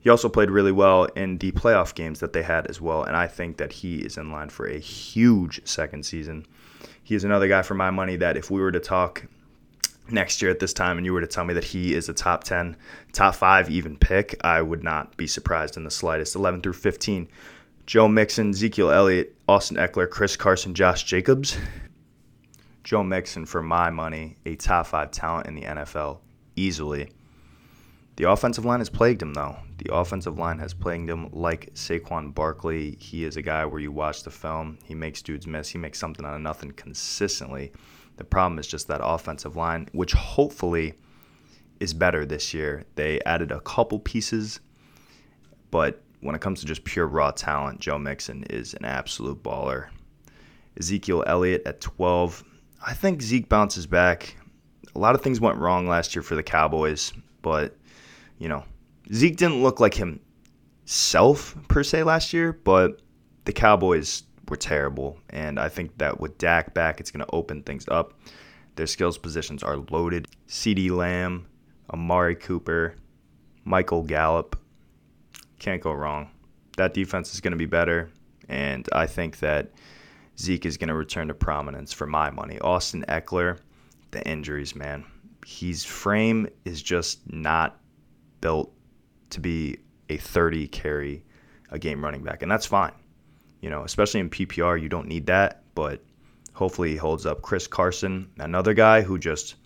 He 0.00 0.10
also 0.10 0.28
played 0.28 0.50
really 0.50 0.72
well 0.72 1.04
in 1.04 1.38
the 1.38 1.52
playoff 1.52 1.94
games 1.94 2.18
that 2.18 2.32
they 2.32 2.42
had 2.42 2.66
as 2.66 2.80
well, 2.80 3.04
and 3.04 3.16
I 3.16 3.28
think 3.28 3.58
that 3.58 3.72
he 3.72 3.98
is 3.98 4.16
in 4.16 4.32
line 4.32 4.48
for 4.48 4.66
a 4.66 4.78
huge 4.78 5.64
second 5.64 6.04
season. 6.04 6.44
He 7.04 7.14
is 7.14 7.22
another 7.22 7.46
guy 7.46 7.62
for 7.62 7.74
my 7.74 7.90
money 7.90 8.16
that 8.16 8.36
if 8.36 8.50
we 8.50 8.60
were 8.60 8.72
to 8.72 8.80
talk 8.80 9.24
next 10.10 10.42
year 10.42 10.50
at 10.50 10.58
this 10.58 10.72
time 10.72 10.96
and 10.96 11.06
you 11.06 11.12
were 11.12 11.20
to 11.20 11.26
tell 11.28 11.44
me 11.44 11.54
that 11.54 11.64
he 11.64 11.94
is 11.94 12.08
a 12.08 12.12
top 12.12 12.42
10, 12.42 12.76
top 13.12 13.36
5 13.36 13.70
even 13.70 13.96
pick, 13.96 14.36
I 14.42 14.62
would 14.62 14.82
not 14.82 15.16
be 15.16 15.28
surprised 15.28 15.76
in 15.76 15.84
the 15.84 15.90
slightest. 15.92 16.34
11 16.34 16.60
through 16.60 16.72
15. 16.72 17.28
Joe 17.86 18.08
Mixon, 18.08 18.50
Ezekiel 18.50 18.90
Elliott, 18.90 19.36
Austin 19.48 19.76
Ekeler, 19.76 20.10
Chris 20.10 20.36
Carson, 20.36 20.74
Josh 20.74 21.04
Jacobs. 21.04 21.56
Joe 22.86 23.02
Mixon, 23.02 23.46
for 23.46 23.62
my 23.62 23.90
money, 23.90 24.36
a 24.46 24.54
top 24.54 24.86
5 24.86 25.10
talent 25.10 25.48
in 25.48 25.56
the 25.56 25.62
NFL 25.62 26.20
easily. 26.54 27.10
The 28.14 28.30
offensive 28.30 28.64
line 28.64 28.78
has 28.78 28.88
plagued 28.88 29.20
him, 29.20 29.34
though. 29.34 29.56
The 29.78 29.92
offensive 29.92 30.38
line 30.38 30.60
has 30.60 30.72
plagued 30.72 31.10
him 31.10 31.28
like 31.32 31.74
Saquon 31.74 32.32
Barkley. 32.32 32.96
He 33.00 33.24
is 33.24 33.36
a 33.36 33.42
guy 33.42 33.64
where 33.64 33.80
you 33.80 33.90
watch 33.90 34.22
the 34.22 34.30
film, 34.30 34.78
he 34.84 34.94
makes 34.94 35.20
dudes 35.20 35.48
miss, 35.48 35.68
he 35.68 35.78
makes 35.78 35.98
something 35.98 36.24
out 36.24 36.36
of 36.36 36.40
nothing 36.40 36.70
consistently. 36.74 37.72
The 38.18 38.24
problem 38.24 38.56
is 38.60 38.68
just 38.68 38.86
that 38.86 39.00
offensive 39.02 39.56
line, 39.56 39.88
which 39.90 40.12
hopefully 40.12 40.94
is 41.80 41.92
better 41.92 42.24
this 42.24 42.54
year. 42.54 42.84
They 42.94 43.20
added 43.26 43.50
a 43.50 43.62
couple 43.62 43.98
pieces, 43.98 44.60
but 45.72 46.04
when 46.20 46.36
it 46.36 46.40
comes 46.40 46.60
to 46.60 46.66
just 46.66 46.84
pure 46.84 47.08
raw 47.08 47.32
talent, 47.32 47.80
Joe 47.80 47.98
Mixon 47.98 48.44
is 48.44 48.74
an 48.74 48.84
absolute 48.84 49.42
baller. 49.42 49.88
Ezekiel 50.78 51.24
Elliott 51.26 51.62
at 51.66 51.80
12. 51.80 52.44
I 52.84 52.94
think 52.94 53.22
Zeke 53.22 53.48
bounces 53.48 53.86
back. 53.86 54.36
A 54.94 54.98
lot 54.98 55.14
of 55.14 55.22
things 55.22 55.40
went 55.40 55.58
wrong 55.58 55.86
last 55.86 56.14
year 56.14 56.22
for 56.22 56.34
the 56.34 56.42
Cowboys, 56.42 57.12
but, 57.42 57.76
you 58.38 58.48
know, 58.48 58.64
Zeke 59.12 59.36
didn't 59.36 59.62
look 59.62 59.80
like 59.80 59.94
himself 59.94 61.56
per 61.68 61.82
se 61.82 62.02
last 62.02 62.32
year, 62.32 62.52
but 62.52 63.00
the 63.44 63.52
Cowboys 63.52 64.24
were 64.48 64.56
terrible. 64.56 65.18
And 65.30 65.58
I 65.58 65.68
think 65.68 65.98
that 65.98 66.20
with 66.20 66.38
Dak 66.38 66.74
back, 66.74 67.00
it's 67.00 67.10
going 67.10 67.24
to 67.24 67.34
open 67.34 67.62
things 67.62 67.86
up. 67.88 68.14
Their 68.76 68.86
skills 68.86 69.18
positions 69.18 69.62
are 69.62 69.78
loaded. 69.90 70.28
CeeDee 70.48 70.90
Lamb, 70.90 71.46
Amari 71.92 72.34
Cooper, 72.34 72.94
Michael 73.64 74.02
Gallup. 74.02 74.58
Can't 75.58 75.82
go 75.82 75.92
wrong. 75.92 76.30
That 76.76 76.94
defense 76.94 77.32
is 77.34 77.40
going 77.40 77.52
to 77.52 77.58
be 77.58 77.66
better. 77.66 78.10
And 78.48 78.88
I 78.92 79.06
think 79.06 79.38
that 79.38 79.72
Zeke 80.38 80.66
is 80.66 80.76
going 80.76 80.88
to 80.88 80.94
return 80.94 81.28
to 81.28 81.34
prominence 81.34 81.92
for 81.92 82.06
my 82.06 82.30
money. 82.30 82.58
Austin 82.60 83.04
Ekeler, 83.08 83.58
the 84.10 84.26
injuries, 84.26 84.74
man. 84.74 85.04
His 85.46 85.84
frame 85.84 86.48
is 86.64 86.82
just 86.82 87.20
not 87.32 87.78
built 88.40 88.72
to 89.30 89.40
be 89.40 89.78
a 90.08 90.16
30 90.16 90.68
carry 90.68 91.24
a 91.70 91.78
game 91.78 92.04
running 92.04 92.22
back. 92.22 92.42
And 92.42 92.50
that's 92.50 92.66
fine. 92.66 92.92
You 93.60 93.70
know, 93.70 93.82
especially 93.82 94.20
in 94.20 94.30
PPR, 94.30 94.80
you 94.80 94.88
don't 94.88 95.08
need 95.08 95.26
that, 95.26 95.62
but 95.74 96.02
hopefully 96.52 96.90
he 96.90 96.96
holds 96.96 97.26
up. 97.26 97.42
Chris 97.42 97.66
Carson, 97.66 98.30
another 98.38 98.74
guy 98.74 99.02
who 99.02 99.18
just 99.18 99.56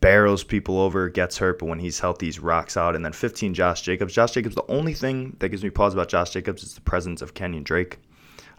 barrels 0.00 0.42
people 0.42 0.78
over, 0.78 1.08
gets 1.08 1.36
hurt, 1.36 1.58
but 1.58 1.66
when 1.66 1.78
he's 1.78 2.00
healthy, 2.00 2.26
he's 2.26 2.38
rocks 2.38 2.76
out. 2.76 2.96
And 2.96 3.04
then 3.04 3.12
15, 3.12 3.54
Josh 3.54 3.82
Jacobs. 3.82 4.14
Josh 4.14 4.32
Jacobs, 4.32 4.54
the 4.54 4.70
only 4.70 4.94
thing 4.94 5.36
that 5.40 5.50
gives 5.50 5.62
me 5.62 5.70
pause 5.70 5.92
about 5.92 6.08
Josh 6.08 6.30
Jacobs 6.30 6.62
is 6.62 6.74
the 6.74 6.80
presence 6.80 7.22
of 7.22 7.34
Kenyon 7.34 7.62
Drake. 7.62 7.98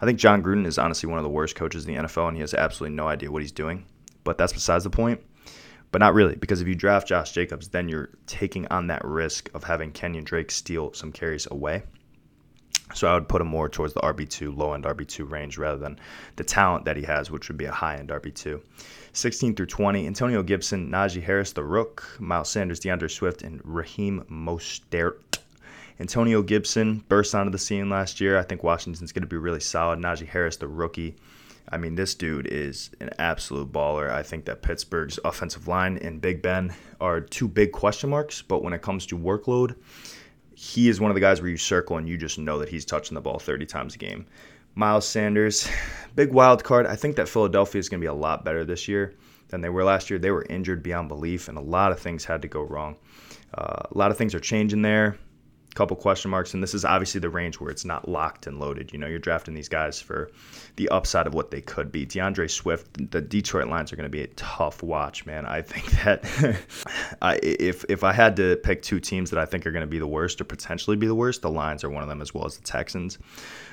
I 0.00 0.06
think 0.06 0.18
Jon 0.18 0.42
Gruden 0.42 0.66
is 0.66 0.78
honestly 0.78 1.08
one 1.08 1.18
of 1.18 1.24
the 1.24 1.30
worst 1.30 1.56
coaches 1.56 1.86
in 1.86 1.94
the 1.94 2.02
NFL, 2.02 2.28
and 2.28 2.36
he 2.36 2.40
has 2.40 2.54
absolutely 2.54 2.96
no 2.96 3.08
idea 3.08 3.30
what 3.30 3.42
he's 3.42 3.52
doing. 3.52 3.84
But 4.24 4.38
that's 4.38 4.52
besides 4.52 4.84
the 4.84 4.90
point. 4.90 5.20
But 5.92 6.00
not 6.00 6.14
really, 6.14 6.34
because 6.34 6.60
if 6.60 6.66
you 6.66 6.74
draft 6.74 7.06
Josh 7.06 7.32
Jacobs, 7.32 7.68
then 7.68 7.88
you're 7.88 8.10
taking 8.26 8.66
on 8.66 8.88
that 8.88 9.04
risk 9.04 9.48
of 9.54 9.62
having 9.62 9.92
Kenyon 9.92 10.24
Drake 10.24 10.50
steal 10.50 10.92
some 10.92 11.12
carries 11.12 11.46
away. 11.50 11.84
So 12.94 13.08
I 13.08 13.14
would 13.14 13.28
put 13.28 13.40
him 13.40 13.46
more 13.48 13.68
towards 13.68 13.94
the 13.94 14.00
RB2, 14.00 14.56
low 14.56 14.74
end 14.74 14.84
RB2 14.84 15.30
range 15.30 15.56
rather 15.56 15.78
than 15.78 15.98
the 16.36 16.44
talent 16.44 16.84
that 16.84 16.96
he 16.96 17.04
has, 17.04 17.30
which 17.30 17.48
would 17.48 17.56
be 17.56 17.64
a 17.64 17.72
high 17.72 17.96
end 17.96 18.10
RB2. 18.10 18.60
16 19.12 19.54
through 19.54 19.66
20, 19.66 20.06
Antonio 20.06 20.42
Gibson, 20.42 20.90
Najee 20.90 21.22
Harris, 21.22 21.52
the 21.52 21.62
Rook, 21.64 22.04
Miles 22.18 22.48
Sanders, 22.48 22.80
D'Andre 22.80 23.08
Swift, 23.08 23.42
and 23.42 23.60
Raheem 23.64 24.24
Mostert. 24.28 25.33
Antonio 26.00 26.42
Gibson 26.42 27.04
burst 27.08 27.34
onto 27.34 27.52
the 27.52 27.58
scene 27.58 27.88
last 27.88 28.20
year. 28.20 28.36
I 28.36 28.42
think 28.42 28.64
Washington's 28.64 29.12
going 29.12 29.22
to 29.22 29.28
be 29.28 29.36
really 29.36 29.60
solid. 29.60 30.00
Najee 30.00 30.26
Harris, 30.26 30.56
the 30.56 30.66
rookie. 30.66 31.14
I 31.68 31.78
mean, 31.78 31.94
this 31.94 32.14
dude 32.14 32.46
is 32.46 32.90
an 33.00 33.10
absolute 33.18 33.72
baller. 33.72 34.10
I 34.10 34.22
think 34.22 34.44
that 34.46 34.62
Pittsburgh's 34.62 35.18
offensive 35.24 35.68
line 35.68 35.98
and 35.98 36.20
Big 36.20 36.42
Ben 36.42 36.74
are 37.00 37.20
two 37.20 37.48
big 37.48 37.72
question 37.72 38.10
marks, 38.10 38.42
but 38.42 38.62
when 38.62 38.72
it 38.72 38.82
comes 38.82 39.06
to 39.06 39.18
workload, 39.18 39.76
he 40.54 40.88
is 40.88 41.00
one 41.00 41.10
of 41.10 41.14
the 41.14 41.20
guys 41.20 41.40
where 41.40 41.50
you 41.50 41.56
circle 41.56 41.96
and 41.96 42.08
you 42.08 42.16
just 42.18 42.38
know 42.38 42.58
that 42.58 42.68
he's 42.68 42.84
touching 42.84 43.14
the 43.14 43.20
ball 43.20 43.38
30 43.38 43.64
times 43.64 43.94
a 43.94 43.98
game. 43.98 44.26
Miles 44.74 45.06
Sanders, 45.06 45.68
big 46.16 46.32
wild 46.32 46.64
card. 46.64 46.86
I 46.86 46.96
think 46.96 47.16
that 47.16 47.28
Philadelphia 47.28 47.78
is 47.78 47.88
going 47.88 48.00
to 48.00 48.04
be 48.04 48.08
a 48.08 48.14
lot 48.14 48.44
better 48.44 48.64
this 48.64 48.88
year 48.88 49.14
than 49.48 49.60
they 49.60 49.68
were 49.68 49.84
last 49.84 50.10
year. 50.10 50.18
They 50.18 50.32
were 50.32 50.46
injured 50.50 50.82
beyond 50.82 51.08
belief, 51.08 51.48
and 51.48 51.56
a 51.56 51.62
lot 51.62 51.92
of 51.92 52.00
things 52.00 52.24
had 52.24 52.42
to 52.42 52.48
go 52.48 52.62
wrong. 52.62 52.96
Uh, 53.56 53.84
a 53.90 53.96
lot 53.96 54.10
of 54.10 54.18
things 54.18 54.34
are 54.34 54.40
changing 54.40 54.82
there 54.82 55.16
couple 55.74 55.96
question 55.96 56.30
marks, 56.30 56.54
and 56.54 56.62
this 56.62 56.72
is 56.72 56.84
obviously 56.84 57.20
the 57.20 57.28
range 57.28 57.60
where 57.60 57.70
it's 57.70 57.84
not 57.84 58.08
locked 58.08 58.46
and 58.46 58.58
loaded. 58.58 58.92
You 58.92 58.98
know, 58.98 59.06
you're 59.06 59.18
drafting 59.18 59.54
these 59.54 59.68
guys 59.68 60.00
for 60.00 60.30
the 60.76 60.88
upside 60.88 61.26
of 61.26 61.34
what 61.34 61.50
they 61.50 61.60
could 61.60 61.90
be. 61.90 62.06
D'Andre 62.06 62.46
Swift, 62.46 63.10
the 63.10 63.20
Detroit 63.20 63.68
Lions 63.68 63.92
are 63.92 63.96
going 63.96 64.04
to 64.04 64.10
be 64.10 64.22
a 64.22 64.28
tough 64.28 64.82
watch, 64.82 65.26
man. 65.26 65.46
I 65.46 65.62
think 65.62 65.90
that 66.04 66.56
I, 67.20 67.38
if 67.42 67.84
if 67.88 68.04
I 68.04 68.12
had 68.12 68.36
to 68.36 68.56
pick 68.56 68.82
two 68.82 69.00
teams 69.00 69.30
that 69.30 69.38
I 69.38 69.44
think 69.44 69.66
are 69.66 69.72
going 69.72 69.82
to 69.82 69.86
be 69.86 69.98
the 69.98 70.06
worst 70.06 70.40
or 70.40 70.44
potentially 70.44 70.96
be 70.96 71.06
the 71.06 71.14
worst, 71.14 71.42
the 71.42 71.50
Lions 71.50 71.84
are 71.84 71.90
one 71.90 72.02
of 72.02 72.08
them 72.08 72.22
as 72.22 72.32
well 72.32 72.46
as 72.46 72.56
the 72.56 72.64
Texans. 72.64 73.18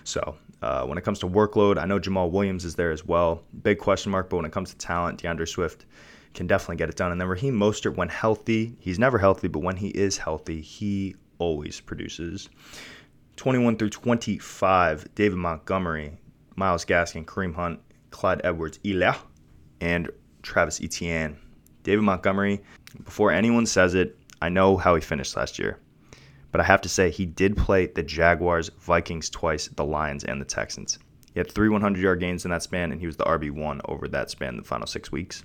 So 0.03 0.36
uh, 0.62 0.86
when 0.86 0.98
it 0.98 1.03
comes 1.03 1.20
to 1.20 1.27
workload, 1.27 1.77
I 1.77 1.86
know 1.86 2.00
Jamaal 2.00 2.31
Williams 2.31 2.65
is 2.65 2.75
there 2.75 2.91
as 2.91 3.05
well. 3.05 3.43
Big 3.62 3.77
question 3.77 4.12
mark, 4.12 4.29
but 4.29 4.38
when 4.38 4.46
it 4.46 4.51
comes 4.51 4.72
to 4.72 4.77
talent, 4.77 5.22
D'Andre 5.22 5.46
Swift 5.46 5.86
can 6.34 6.48
definitely 6.48 6.77
get 6.77 6.89
it 6.89 6.96
done. 6.96 7.12
And 7.12 7.20
then 7.20 7.27
Raheem 7.27 7.58
Mostert, 7.60 7.96
when 7.96 8.10
healthy, 8.10 8.75
he's 8.79 8.98
never 8.98 9.17
healthy, 9.17 9.48
but 9.48 9.60
when 9.60 9.75
he 9.75 9.89
is 9.89 10.17
healthy, 10.17 10.62
he 10.62 11.15
always 11.42 11.82
produces. 11.82 12.50
21 13.36 13.76
through 13.76 13.90
25, 13.90 15.16
David 15.16 15.38
Montgomery, 15.38 16.20
Myles 16.56 16.86
Gaskin, 16.86 17.26
Kareem 17.26 17.56
Hunt, 17.56 17.80
Clyde 18.12 18.42
Edwards-Helaire, 18.44 19.18
and 19.82 20.12
Travis 20.44 20.80
Etienne. 20.80 21.36
David 21.82 22.04
Montgomery, 22.04 22.62
before 23.04 23.32
anyone 23.32 23.66
says 23.66 23.96
it, 23.96 24.16
I 24.40 24.50
know 24.50 24.78
how 24.78 24.94
he 24.94 25.02
finished 25.02 25.36
last 25.36 25.58
year. 25.58 25.80
But 26.52 26.62
I 26.62 26.66
have 26.66 26.82
to 26.82 26.90
say, 26.90 27.10
he 27.10 27.26
did 27.26 27.58
play 27.58 27.88
the 27.88 28.04
Jaguars, 28.04 28.70
Vikings 28.80 29.30
twice, 29.30 29.68
the 29.70 29.86
Lions, 29.86 30.24
and 30.24 30.40
the 30.40 30.46
Texans. 30.46 31.00
He 31.34 31.40
had 31.40 31.52
three 31.52 31.70
100 31.70 32.00
yard 32.00 32.20
gains 32.20 32.46
in 32.46 32.52
that 32.52 32.62
span, 32.62 32.92
and 32.92 33.00
he 33.00 33.08
was 33.08 33.18
the 33.18 33.24
RB1 33.24 33.82
over 33.86 34.08
that 34.10 34.30
span 34.30 34.58
the 34.58 34.64
final 34.64 34.86
six 34.86 35.12
weeks. 35.12 35.44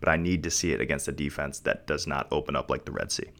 But 0.00 0.10
I 0.10 0.16
need 0.16 0.42
to 0.42 0.50
see 0.50 0.72
it 0.72 0.80
against 0.82 1.08
a 1.08 1.12
defense 1.12 1.60
that 1.60 1.86
does 1.86 2.06
not 2.06 2.28
open 2.30 2.54
up 2.56 2.68
like 2.68 2.84
the 2.84 2.92
Red 2.92 3.10
Sea. 3.10 3.30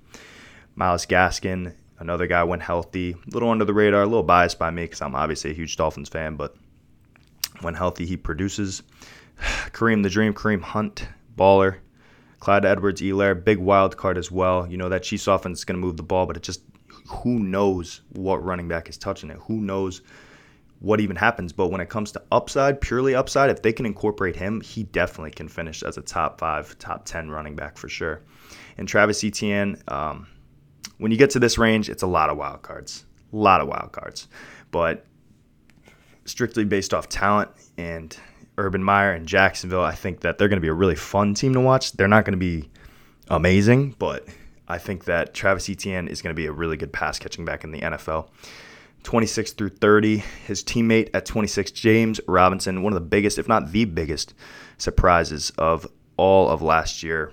Myles 0.77 1.05
Gaskin 1.05 1.75
Another 2.01 2.27
guy 2.27 2.45
went 2.45 2.63
healthy, 2.63 3.13
a 3.13 3.31
little 3.33 3.51
under 3.51 3.65
the 3.65 3.75
radar, 3.75 4.03
a 4.03 4.07
little 4.07 4.23
biased 4.23 4.59
by 4.59 4.71
me 4.71 4.85
because 4.85 5.03
I'm 5.03 5.15
obviously 5.15 5.51
a 5.51 5.55
huge 5.55 5.77
Dolphins 5.77 6.09
fan, 6.09 6.37
but 6.37 6.57
when 7.61 7.75
healthy, 7.75 8.07
he 8.07 8.17
produces. 8.17 8.83
Kareem 9.41 10.03
the 10.03 10.11
Dream, 10.11 10.33
Kareem 10.33 10.63
Hunt, 10.63 11.09
baller. 11.37 11.79
Clyde 12.41 12.65
Edwards-Helaire, 12.65 13.45
big 13.45 13.59
wild 13.59 13.97
card 13.97 14.17
as 14.17 14.31
well. 14.31 14.67
You 14.71 14.77
know, 14.77 14.89
that 14.89 15.03
Chiefs 15.03 15.27
offense 15.27 15.59
is 15.59 15.65
going 15.65 15.81
to 15.81 15.85
move 15.85 15.97
the 15.97 16.05
ball, 16.05 16.27
but 16.27 16.37
it 16.37 16.43
just, 16.43 16.63
who 17.09 17.41
knows 17.41 18.03
what 18.11 18.45
running 18.45 18.69
back 18.69 18.89
is 18.89 18.97
touching 18.97 19.31
it? 19.31 19.39
Who 19.43 19.61
knows 19.61 20.03
what 20.79 21.01
even 21.01 21.17
happens? 21.17 21.53
But 21.53 21.69
when 21.69 21.81
it 21.81 21.89
comes 21.89 22.13
to 22.13 22.23
upside, 22.31 22.81
purely 22.81 23.15
upside, 23.15 23.51
if 23.51 23.63
they 23.63 23.73
can 23.73 23.87
incorporate 23.87 24.37
him, 24.37 24.61
he 24.61 24.85
definitely 24.85 25.33
can 25.33 25.49
finish 25.49 25.83
as 25.83 25.99
a 25.99 26.03
top 26.03 26.39
five, 26.39 26.79
top 26.79 27.05
10 27.05 27.29
running 27.31 27.57
back 27.57 27.77
for 27.77 27.89
sure. 27.89 28.23
And 28.77 28.87
Travis 28.87 29.25
Etienne, 29.25 29.83
um, 29.89 30.29
when 30.99 31.11
you 31.11 31.19
get 31.19 31.31
to 31.31 31.39
this 31.39 31.59
range, 31.59 31.89
it's 31.89 32.03
a 32.03 32.07
lot 32.07 32.31
of 32.31 32.37
wild 32.37 32.63
cards. 32.63 33.05
A 33.33 33.37
lot 33.37 33.61
of 33.61 33.69
wild 33.69 33.93
cards. 33.93 34.29
But 34.71 35.07
strictly 36.25 36.65
based 36.65 36.93
off 36.93 37.09
talent 37.09 37.51
and 37.77 38.17
Urban 38.59 38.83
Meyer 38.83 39.13
and 39.13 39.27
Jacksonville, 39.27 39.83
I 39.83 39.95
think 39.95 40.21
that 40.21 40.39
they're 40.39 40.49
going 40.49 40.59
to 40.59 40.63
be 40.63 40.69
a 40.69 40.75
really 40.75 40.97
fun 40.97 41.35
team 41.35 41.55
to 41.55 41.61
watch. 41.61 41.93
They're 41.93 42.09
not 42.09 42.25
going 42.25 42.33
to 42.33 42.39
be 42.39 42.69
amazing, 43.29 43.95
but 43.99 44.27
I 44.67 44.79
think 44.79 45.05
that 45.05 45.33
Travis 45.33 45.71
Etienne 45.71 46.09
is 46.09 46.21
going 46.21 46.35
to 46.35 46.37
be 46.37 46.47
a 46.47 46.53
really 46.53 46.77
good 46.77 46.93
pass 46.93 47.19
catching 47.19 47.45
back 47.45 47.65
in 47.65 47.71
the 47.71 47.81
NFL. 47.81 48.29
26 49.05 49.53
through 49.53 49.69
30, 49.71 50.19
his 50.47 50.63
teammate 50.63 51.09
at 51.15 51.25
26, 51.25 51.71
James 51.71 52.21
Robinson, 52.27 52.83
one 52.83 52.93
of 52.93 52.95
the 53.01 53.07
biggest, 53.07 53.39
if 53.39 53.49
not 53.49 53.73
the 53.73 53.85
biggest, 53.85 54.35
surprises 54.77 55.51
of 55.57 55.87
all 56.17 56.49
of 56.49 56.61
last 56.61 57.03
year. 57.03 57.33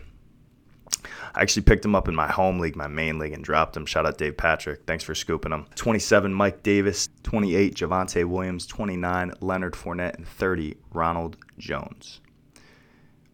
I 1.36 1.42
actually 1.42 1.64
picked 1.64 1.84
him 1.84 1.96
up 1.96 2.08
in 2.08 2.16
my 2.16 2.32
home 2.32 2.60
league, 2.60 2.78
my 2.78 2.88
main 2.88 3.20
league, 3.20 3.34
and 3.34 3.44
dropped 3.44 3.76
him. 3.76 3.86
Shout 3.86 4.06
out 4.06 4.18
Dave 4.18 4.38
Patrick. 4.38 4.86
Thanks 4.88 5.04
for 5.04 5.14
scooping 5.14 5.52
him. 5.52 5.66
27, 5.76 6.34
Mike 6.34 6.64
Davis. 6.64 7.10
28, 7.24 7.76
Javonte 7.76 8.24
Williams. 8.24 8.66
29, 8.66 9.34
Leonard 9.42 9.74
Fournette. 9.74 10.16
And 10.16 10.26
30, 10.26 10.78
Ronald 10.94 11.36
Jones. 11.58 12.22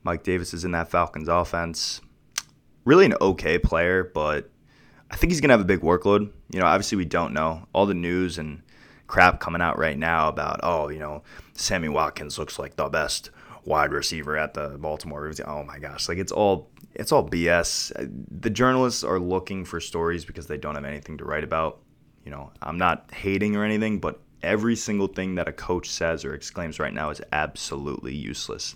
Mike 0.03 0.23
Davis 0.23 0.51
is 0.55 0.65
in 0.65 0.71
that 0.71 0.89
Falcons 0.89 1.27
offense. 1.27 2.01
Really 2.85 3.05
an 3.05 3.13
okay 3.21 3.59
player, 3.59 4.03
but 4.03 4.49
I 5.11 5.15
think 5.15 5.31
he's 5.31 5.39
going 5.39 5.49
to 5.49 5.53
have 5.53 5.61
a 5.61 5.65
big 5.65 5.81
workload. 5.81 6.31
You 6.51 6.59
know, 6.59 6.65
obviously 6.65 6.97
we 6.97 7.05
don't 7.05 7.33
know. 7.33 7.67
All 7.71 7.85
the 7.85 7.93
news 7.93 8.39
and 8.39 8.63
crap 9.05 9.39
coming 9.39 9.61
out 9.61 9.77
right 9.77 9.97
now 9.97 10.27
about, 10.27 10.61
oh, 10.63 10.89
you 10.89 10.97
know, 10.97 11.21
Sammy 11.53 11.89
Watkins 11.89 12.39
looks 12.39 12.57
like 12.57 12.77
the 12.77 12.89
best 12.89 13.29
wide 13.65 13.91
receiver 13.91 14.37
at 14.37 14.53
the 14.53 14.69
Baltimore 14.79 15.21
Ravens. 15.21 15.41
Oh 15.45 15.63
my 15.63 15.79
gosh, 15.79 16.09
like 16.09 16.17
it's 16.17 16.31
all 16.31 16.69
it's 16.93 17.11
all 17.11 17.27
BS. 17.27 17.91
The 18.41 18.49
journalists 18.49 19.03
are 19.03 19.19
looking 19.19 19.65
for 19.65 19.79
stories 19.79 20.25
because 20.25 20.47
they 20.47 20.57
don't 20.57 20.75
have 20.75 20.85
anything 20.85 21.17
to 21.19 21.25
write 21.25 21.43
about. 21.43 21.79
You 22.25 22.31
know, 22.31 22.51
I'm 22.61 22.77
not 22.77 23.11
hating 23.13 23.55
or 23.55 23.63
anything, 23.63 23.99
but 23.99 24.19
every 24.43 24.75
single 24.75 25.07
thing 25.07 25.35
that 25.35 25.47
a 25.47 25.51
coach 25.51 25.89
says 25.89 26.25
or 26.25 26.33
exclaims 26.33 26.79
right 26.79 26.93
now 26.93 27.09
is 27.09 27.21
absolutely 27.31 28.13
useless. 28.13 28.75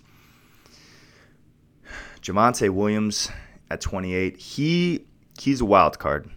Javonte 2.22 2.70
Williams 2.70 3.30
at 3.70 3.82
28, 3.82 4.38
he 4.38 5.06
he's 5.39 5.62
a 5.62 5.65
wild 5.65 6.00
card, 6.00 6.30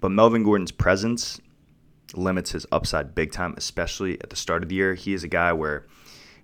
but 0.00 0.10
Melvin 0.10 0.42
Gordon's 0.42 0.72
presence 0.72 1.40
limits 2.14 2.50
his 2.52 2.66
upside 2.72 3.14
big 3.14 3.32
time, 3.32 3.54
especially 3.56 4.20
at 4.20 4.30
the 4.30 4.36
start 4.36 4.62
of 4.62 4.68
the 4.68 4.74
year. 4.74 4.94
He 4.94 5.14
is 5.14 5.24
a 5.24 5.28
guy 5.28 5.52
where 5.52 5.86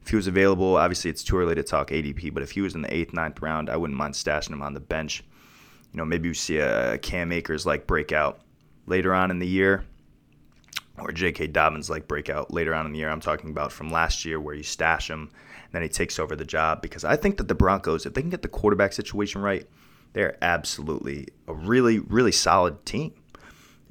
if 0.06 0.10
he 0.10 0.16
was 0.16 0.28
available, 0.28 0.76
obviously 0.76 1.10
it's 1.10 1.24
too 1.24 1.36
early 1.36 1.56
to 1.56 1.64
talk 1.64 1.90
ADP, 1.90 2.32
but 2.32 2.44
if 2.44 2.52
he 2.52 2.60
was 2.60 2.76
in 2.76 2.82
the 2.82 2.94
eighth, 2.94 3.12
ninth 3.12 3.42
round, 3.42 3.68
I 3.68 3.76
wouldn't 3.76 3.98
mind 3.98 4.14
stashing 4.14 4.52
him 4.52 4.62
on 4.62 4.72
the 4.72 4.78
bench. 4.78 5.24
You 5.92 5.98
know, 5.98 6.04
maybe 6.04 6.28
you 6.28 6.34
see 6.34 6.58
a 6.58 6.96
Cam 6.98 7.32
Akers 7.32 7.66
like 7.66 7.88
breakout 7.88 8.38
later 8.86 9.12
on 9.12 9.32
in 9.32 9.40
the 9.40 9.48
year, 9.48 9.84
or 10.96 11.10
J.K. 11.10 11.48
Dobbins 11.48 11.90
like 11.90 12.06
breakout 12.06 12.54
later 12.54 12.72
on 12.72 12.86
in 12.86 12.92
the 12.92 13.00
year. 13.00 13.10
I'm 13.10 13.18
talking 13.18 13.50
about 13.50 13.72
from 13.72 13.90
last 13.90 14.24
year 14.24 14.38
where 14.38 14.54
you 14.54 14.62
stash 14.62 15.10
him 15.10 15.22
and 15.64 15.72
then 15.72 15.82
he 15.82 15.88
takes 15.88 16.20
over 16.20 16.36
the 16.36 16.44
job 16.44 16.82
because 16.82 17.04
I 17.04 17.16
think 17.16 17.38
that 17.38 17.48
the 17.48 17.56
Broncos, 17.56 18.06
if 18.06 18.14
they 18.14 18.20
can 18.20 18.30
get 18.30 18.42
the 18.42 18.48
quarterback 18.48 18.92
situation 18.92 19.42
right, 19.42 19.66
they're 20.12 20.38
absolutely 20.40 21.26
a 21.48 21.52
really, 21.52 21.98
really 21.98 22.32
solid 22.32 22.86
team. 22.86 23.12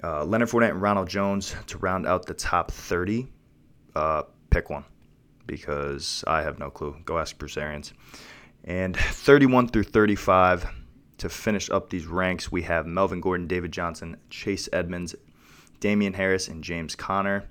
Uh, 0.01 0.24
Leonard 0.24 0.48
Fournette 0.48 0.72
and 0.72 0.81
Ronald 0.81 1.10
Jones 1.10 1.53
to 1.67 1.77
round 1.77 2.07
out 2.07 2.25
the 2.25 2.34
top 2.34 2.72
30. 2.72 3.27
Uh, 3.93 4.24
pick 4.50 4.69
one 4.69 4.86
because 5.48 6.24
I 6.28 6.42
have 6.42 6.60
no 6.60 6.70
clue. 6.70 6.96
Go 7.06 7.18
ask 7.18 7.38
Bruce 7.38 7.58
Arians. 7.58 7.94
And 8.64 8.98
31 8.98 9.70
through 9.70 9.84
35 9.84 10.68
to 11.18 11.30
finish 11.30 11.70
up 11.70 11.90
these 11.90 12.06
ranks, 12.06 12.52
we 12.52 12.64
have 12.64 12.86
Melvin 12.86 13.22
Gordon, 13.22 13.48
David 13.48 13.72
Johnson, 13.72 14.18
Chase 14.30 14.68
Edmonds, 14.74 15.16
Damien 15.80 16.14
Harris, 16.14 16.48
and 16.48 16.64
James 16.64 16.96
Conner. 16.96 17.46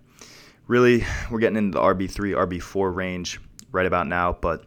Really, 0.66 1.04
we're 1.30 1.38
getting 1.38 1.56
into 1.58 1.78
the 1.78 1.84
RB3, 1.84 2.34
RB4 2.48 2.94
range 2.94 3.40
right 3.70 3.86
about 3.86 4.06
now, 4.06 4.36
but 4.40 4.64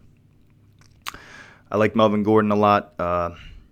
I 1.71 1.77
like 1.77 1.95
Melvin 1.95 2.23
Gordon 2.23 2.51
a 2.51 2.55
lot. 2.55 2.93
Uh, 2.99 3.31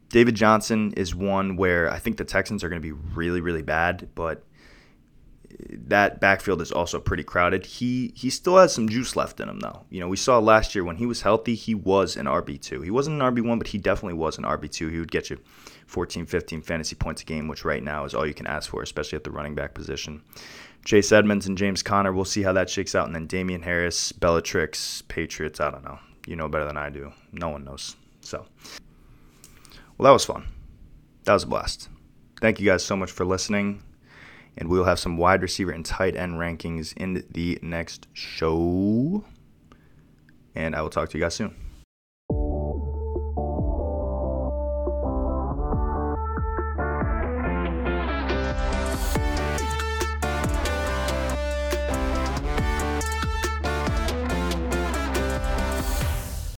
David 0.09 0.35
Johnson 0.35 0.93
is 0.97 1.15
one 1.15 1.55
where 1.55 1.91
I 1.91 1.99
think 1.99 2.17
the 2.17 2.25
Texans 2.25 2.63
are 2.63 2.69
going 2.69 2.81
to 2.81 2.85
be 2.85 2.91
really, 2.91 3.41
really 3.41 3.61
bad, 3.61 4.09
but 4.15 4.43
that 5.59 6.19
backfield 6.19 6.61
is 6.61 6.71
also 6.71 6.99
pretty 6.99 7.23
crowded. 7.23 7.65
He 7.65 8.11
he 8.15 8.29
still 8.29 8.57
has 8.57 8.73
some 8.73 8.89
juice 8.89 9.15
left 9.15 9.39
in 9.39 9.49
him 9.49 9.59
though. 9.59 9.85
You 9.89 9.99
know, 9.99 10.07
we 10.07 10.17
saw 10.17 10.39
last 10.39 10.75
year 10.75 10.83
when 10.83 10.97
he 10.97 11.05
was 11.05 11.21
healthy, 11.21 11.55
he 11.55 11.75
was 11.75 12.15
an 12.15 12.25
RB2. 12.25 12.83
He 12.83 12.91
wasn't 12.91 13.21
an 13.21 13.35
RB1, 13.35 13.57
but 13.57 13.67
he 13.67 13.77
definitely 13.77 14.17
was 14.17 14.37
an 14.37 14.43
RB2. 14.43 14.91
He 14.91 14.99
would 14.99 15.11
get 15.11 15.29
you 15.29 15.39
14, 15.87 16.25
15 16.25 16.61
fantasy 16.61 16.95
points 16.95 17.21
a 17.21 17.25
game, 17.25 17.47
which 17.47 17.65
right 17.65 17.83
now 17.83 18.05
is 18.05 18.13
all 18.13 18.25
you 18.25 18.33
can 18.33 18.47
ask 18.47 18.69
for, 18.69 18.81
especially 18.81 19.15
at 19.15 19.23
the 19.23 19.31
running 19.31 19.55
back 19.55 19.73
position. 19.73 20.21
Chase 20.83 21.11
Edmonds 21.11 21.47
and 21.47 21.57
James 21.57 21.81
Conner, 21.81 22.13
we'll 22.13 22.25
see 22.25 22.43
how 22.43 22.53
that 22.53 22.69
shakes 22.69 22.95
out. 22.95 23.07
And 23.07 23.15
then 23.15 23.27
Damien 23.27 23.61
Harris, 23.61 24.11
Belichick, 24.11 25.07
Patriots, 25.07 25.59
I 25.59 25.71
don't 25.71 25.83
know. 25.83 25.99
You 26.27 26.35
know 26.35 26.47
better 26.47 26.65
than 26.65 26.77
I 26.77 26.89
do. 26.89 27.11
No 27.31 27.49
one 27.49 27.63
knows. 27.63 27.95
So, 28.21 28.45
well, 29.97 30.05
that 30.05 30.11
was 30.11 30.25
fun. 30.25 30.45
That 31.23 31.33
was 31.33 31.43
a 31.43 31.47
blast. 31.47 31.89
Thank 32.41 32.59
you 32.59 32.65
guys 32.65 32.83
so 32.83 32.95
much 32.95 33.11
for 33.11 33.25
listening 33.25 33.81
and 34.57 34.69
we'll 34.69 34.85
have 34.85 34.99
some 34.99 35.17
wide 35.17 35.41
receiver 35.41 35.71
and 35.71 35.85
tight 35.85 36.15
end 36.15 36.35
rankings 36.35 36.93
in 36.95 37.25
the 37.29 37.59
next 37.61 38.07
show. 38.13 39.25
And 40.53 40.75
I 40.75 40.81
will 40.81 40.89
talk 40.89 41.09
to 41.09 41.17
you 41.17 41.23
guys 41.23 41.35
soon. 41.35 41.64